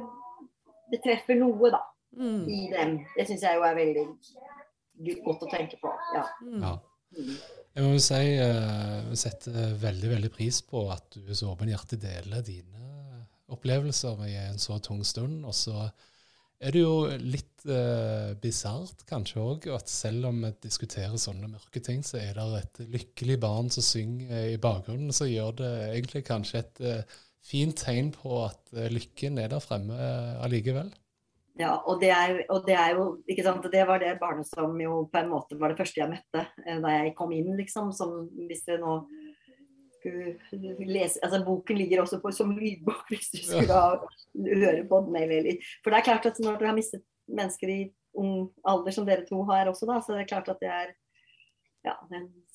[0.94, 1.82] betreffer noe, da,
[2.18, 2.42] mm.
[2.48, 2.98] i dem.
[3.18, 4.08] Det syns jeg jo er veldig
[5.26, 5.94] godt å tenke på.
[6.16, 6.26] Ja.
[6.46, 6.62] Mm.
[6.64, 6.76] ja.
[7.76, 12.00] Jeg må jo si jeg uh, setter veldig veldig pris på at du så åpenhjertig
[12.00, 12.84] deler dine
[13.52, 15.44] opplevelser i en så tung stund.
[15.46, 15.90] og så
[16.66, 21.82] er det jo litt uh, bisart kanskje òg, at selv om vi diskuterer sånne mørke
[21.84, 26.26] ting, så er det et lykkelig barn som synger i bakgrunnen, så gjør det egentlig
[26.28, 30.94] kanskje et uh, fint tegn på at uh, lykken er der fremme eh, allikevel.
[31.56, 34.74] Ja, og det, er, og det, er, jo ikke sant, det var det barnet som
[34.82, 37.94] jo på en måte var det første jeg møtte eh, da jeg kom inn, liksom.
[37.96, 38.98] Som hvis det nå
[40.06, 44.00] lese altså Boken ligger også på, som lydbok hvis du skulle ha,
[44.36, 45.20] høre på den.
[45.24, 47.80] Eller, for det er klart at når du har mistet mennesker i
[48.16, 50.94] ung alder, som dere to har også, da, så det er klart at det er
[51.86, 51.94] ja,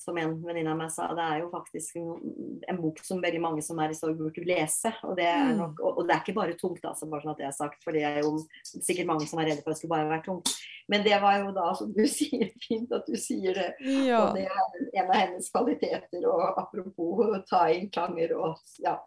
[0.01, 3.63] som en venninne av meg sa, det er jo faktisk en, bok som veldig mange
[3.63, 4.91] som er i sorg, burde lese.
[5.07, 7.39] Og det, er nok, og, og det er ikke bare tungt, altså, bare sånn at
[7.39, 8.33] det er sagt, for det er jo
[8.67, 10.51] sikkert mange som er redde for at det skulle bare være tungt.
[10.91, 13.69] Men det var jo da, som du sier, fint at du sier det.
[14.07, 14.25] Ja.
[14.25, 16.27] Og det er en av hennes kvaliteter.
[16.27, 18.97] Og apropos ta inn klanger og ja.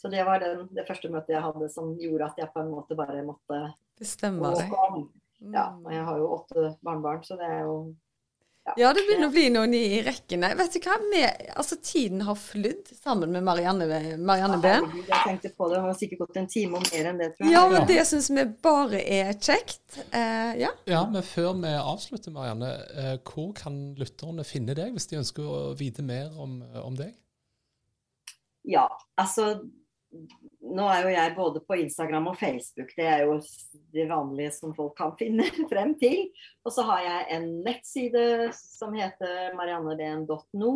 [0.00, 2.70] Så det var den, det første møtet jeg hadde som gjorde at jeg på en
[2.72, 3.64] måte bare måtte
[4.00, 4.70] Bestemme deg.
[5.52, 7.74] Ja, og jeg har jo åtte barnebarn, så det er jo
[8.76, 10.44] ja, det begynner å bli noen i rekken.
[10.58, 13.86] Vet du hva, Med, altså Tiden har flydd sammen med Marianne,
[14.20, 14.88] Marianne ja, Behn.
[14.98, 17.48] jeg tenkte på det, det har sikkert gått en time og mer enn det, tror
[17.48, 17.54] jeg.
[17.56, 19.82] Ja, men det syns vi bare er kjekt.
[20.12, 20.70] Eh, ja.
[20.90, 25.50] ja, men før vi avslutter, Marianne, eh, hvor kan lytterne finne deg hvis de ønsker
[25.50, 27.16] å vite mer om, om deg?
[28.68, 28.86] Ja,
[29.18, 29.54] altså
[30.10, 32.90] nå er jo jeg både på Instagram og Facebook.
[32.96, 33.38] Det er jo
[33.94, 36.28] det vanlige som folk kan finne frem til.
[36.64, 38.24] Og så har jeg en nettside
[38.56, 40.74] som heter marianneben.no.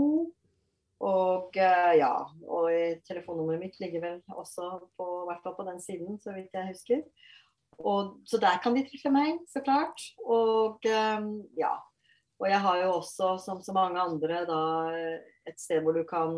[1.05, 2.13] Og uh, ja,
[2.49, 2.69] og
[3.05, 7.03] telefonnummeret mitt ligger vel også på, hvert fall på den siden, så vidt jeg husker.
[7.75, 10.07] Og, så der kan de treffe meg, så klart.
[10.23, 11.75] Og um, ja.
[12.43, 14.63] Og jeg har jo også, som så mange andre, da
[15.47, 16.33] et sted hvor du kan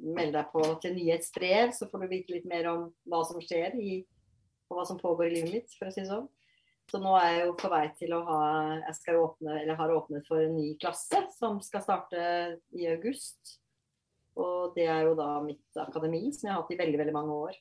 [0.00, 3.76] melde deg på til nyhetsbrev, så får du vite litt mer om hva som skjer
[3.80, 4.02] i,
[4.70, 6.28] og hva som pågår i livet mitt, for å si det sånn.
[6.90, 8.40] Så nå er jeg jo på vei til å ha
[8.82, 12.22] Jeg skal åpne, eller har åpnet for en ny klasse som skal starte
[12.74, 13.58] i august.
[14.40, 17.36] Og det er jo da mitt akademi, som jeg har hatt i veldig, veldig mange
[17.46, 17.60] år.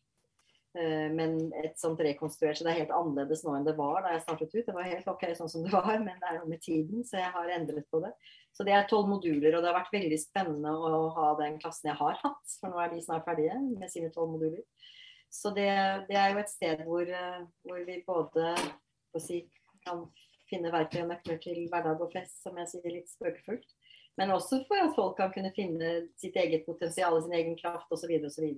[0.79, 4.13] Eh, men et sånt rekonstruert, så det er helt annerledes nå enn det var da
[4.15, 4.65] jeg startet ut.
[4.69, 7.19] Det var helt ok sånn som det var, men det er jo med tiden, så
[7.19, 8.13] jeg har endret på det.
[8.52, 11.91] Så det er tolv moduler, og det har vært veldig spennende å ha den klassen
[11.91, 12.58] jeg har hatt.
[12.60, 14.66] For nå er de snart ferdige med sine tolv moduler.
[15.32, 15.70] Så det,
[16.10, 18.52] det, er jo et sted hvor, eh, hvor vi både
[19.24, 19.45] si,
[19.88, 20.04] kan
[20.52, 23.72] finne verktøy og nøkler til hverdag og fest, som jeg sier litt spøkefullt.
[24.20, 28.12] Men også for at folk kan kunne finne sitt eget potensial, sin egen kraft osv.
[28.28, 28.49] osv.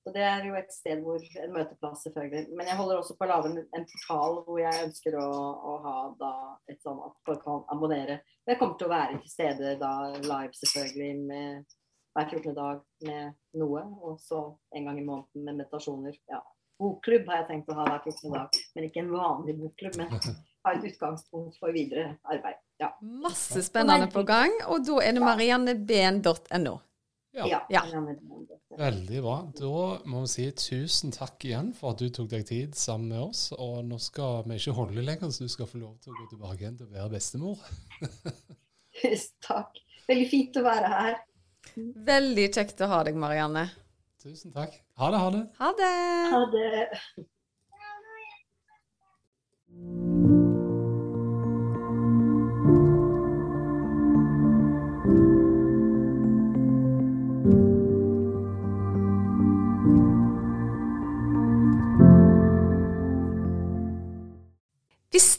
[0.00, 2.54] Så Det er jo et sted hvor en møteplass, selvfølgelig.
[2.56, 5.26] Men jeg holder også på å lage en portal hvor jeg ønsker å,
[5.70, 6.30] å ha da
[6.72, 8.20] et sånn at folk kan abonnere.
[8.48, 11.76] Jeg kommer til å være til stede da live, selvfølgelig, med
[12.16, 12.56] hver 14.
[12.56, 13.84] dag med noe.
[14.00, 14.40] Og så
[14.76, 16.16] en gang i måneden med meditasjoner.
[16.32, 16.40] Ja.
[16.80, 18.32] Bokklubb har jeg tenkt å ha hver 14.
[18.32, 20.00] dag, men ikke en vanlig bokklubb.
[20.00, 20.16] Men
[20.64, 22.60] ha et utgangspunkt for videre arbeid.
[22.80, 22.94] Ja.
[23.00, 26.78] Masse spennende på gang, og da er det marianneben.no.
[27.32, 27.66] Ja.
[27.70, 27.82] ja.
[28.78, 29.36] Veldig bra.
[29.54, 29.68] Da
[30.10, 33.44] må vi si tusen takk igjen for at du tok deg tid sammen med oss.
[33.54, 36.30] Og nå skal vi ikke holde lenger, så du skal få lov til å gå
[36.34, 37.62] tilbake igjen til å være bestemor.
[39.00, 39.82] Tusen takk.
[40.10, 41.20] Veldig fint å være her.
[42.10, 43.68] Veldig kjekt å ha deg, Marianne.
[44.20, 44.74] Tusen takk.
[45.00, 45.44] Ha det, ha det.
[45.62, 45.94] Ha det.
[46.34, 46.76] Ha det.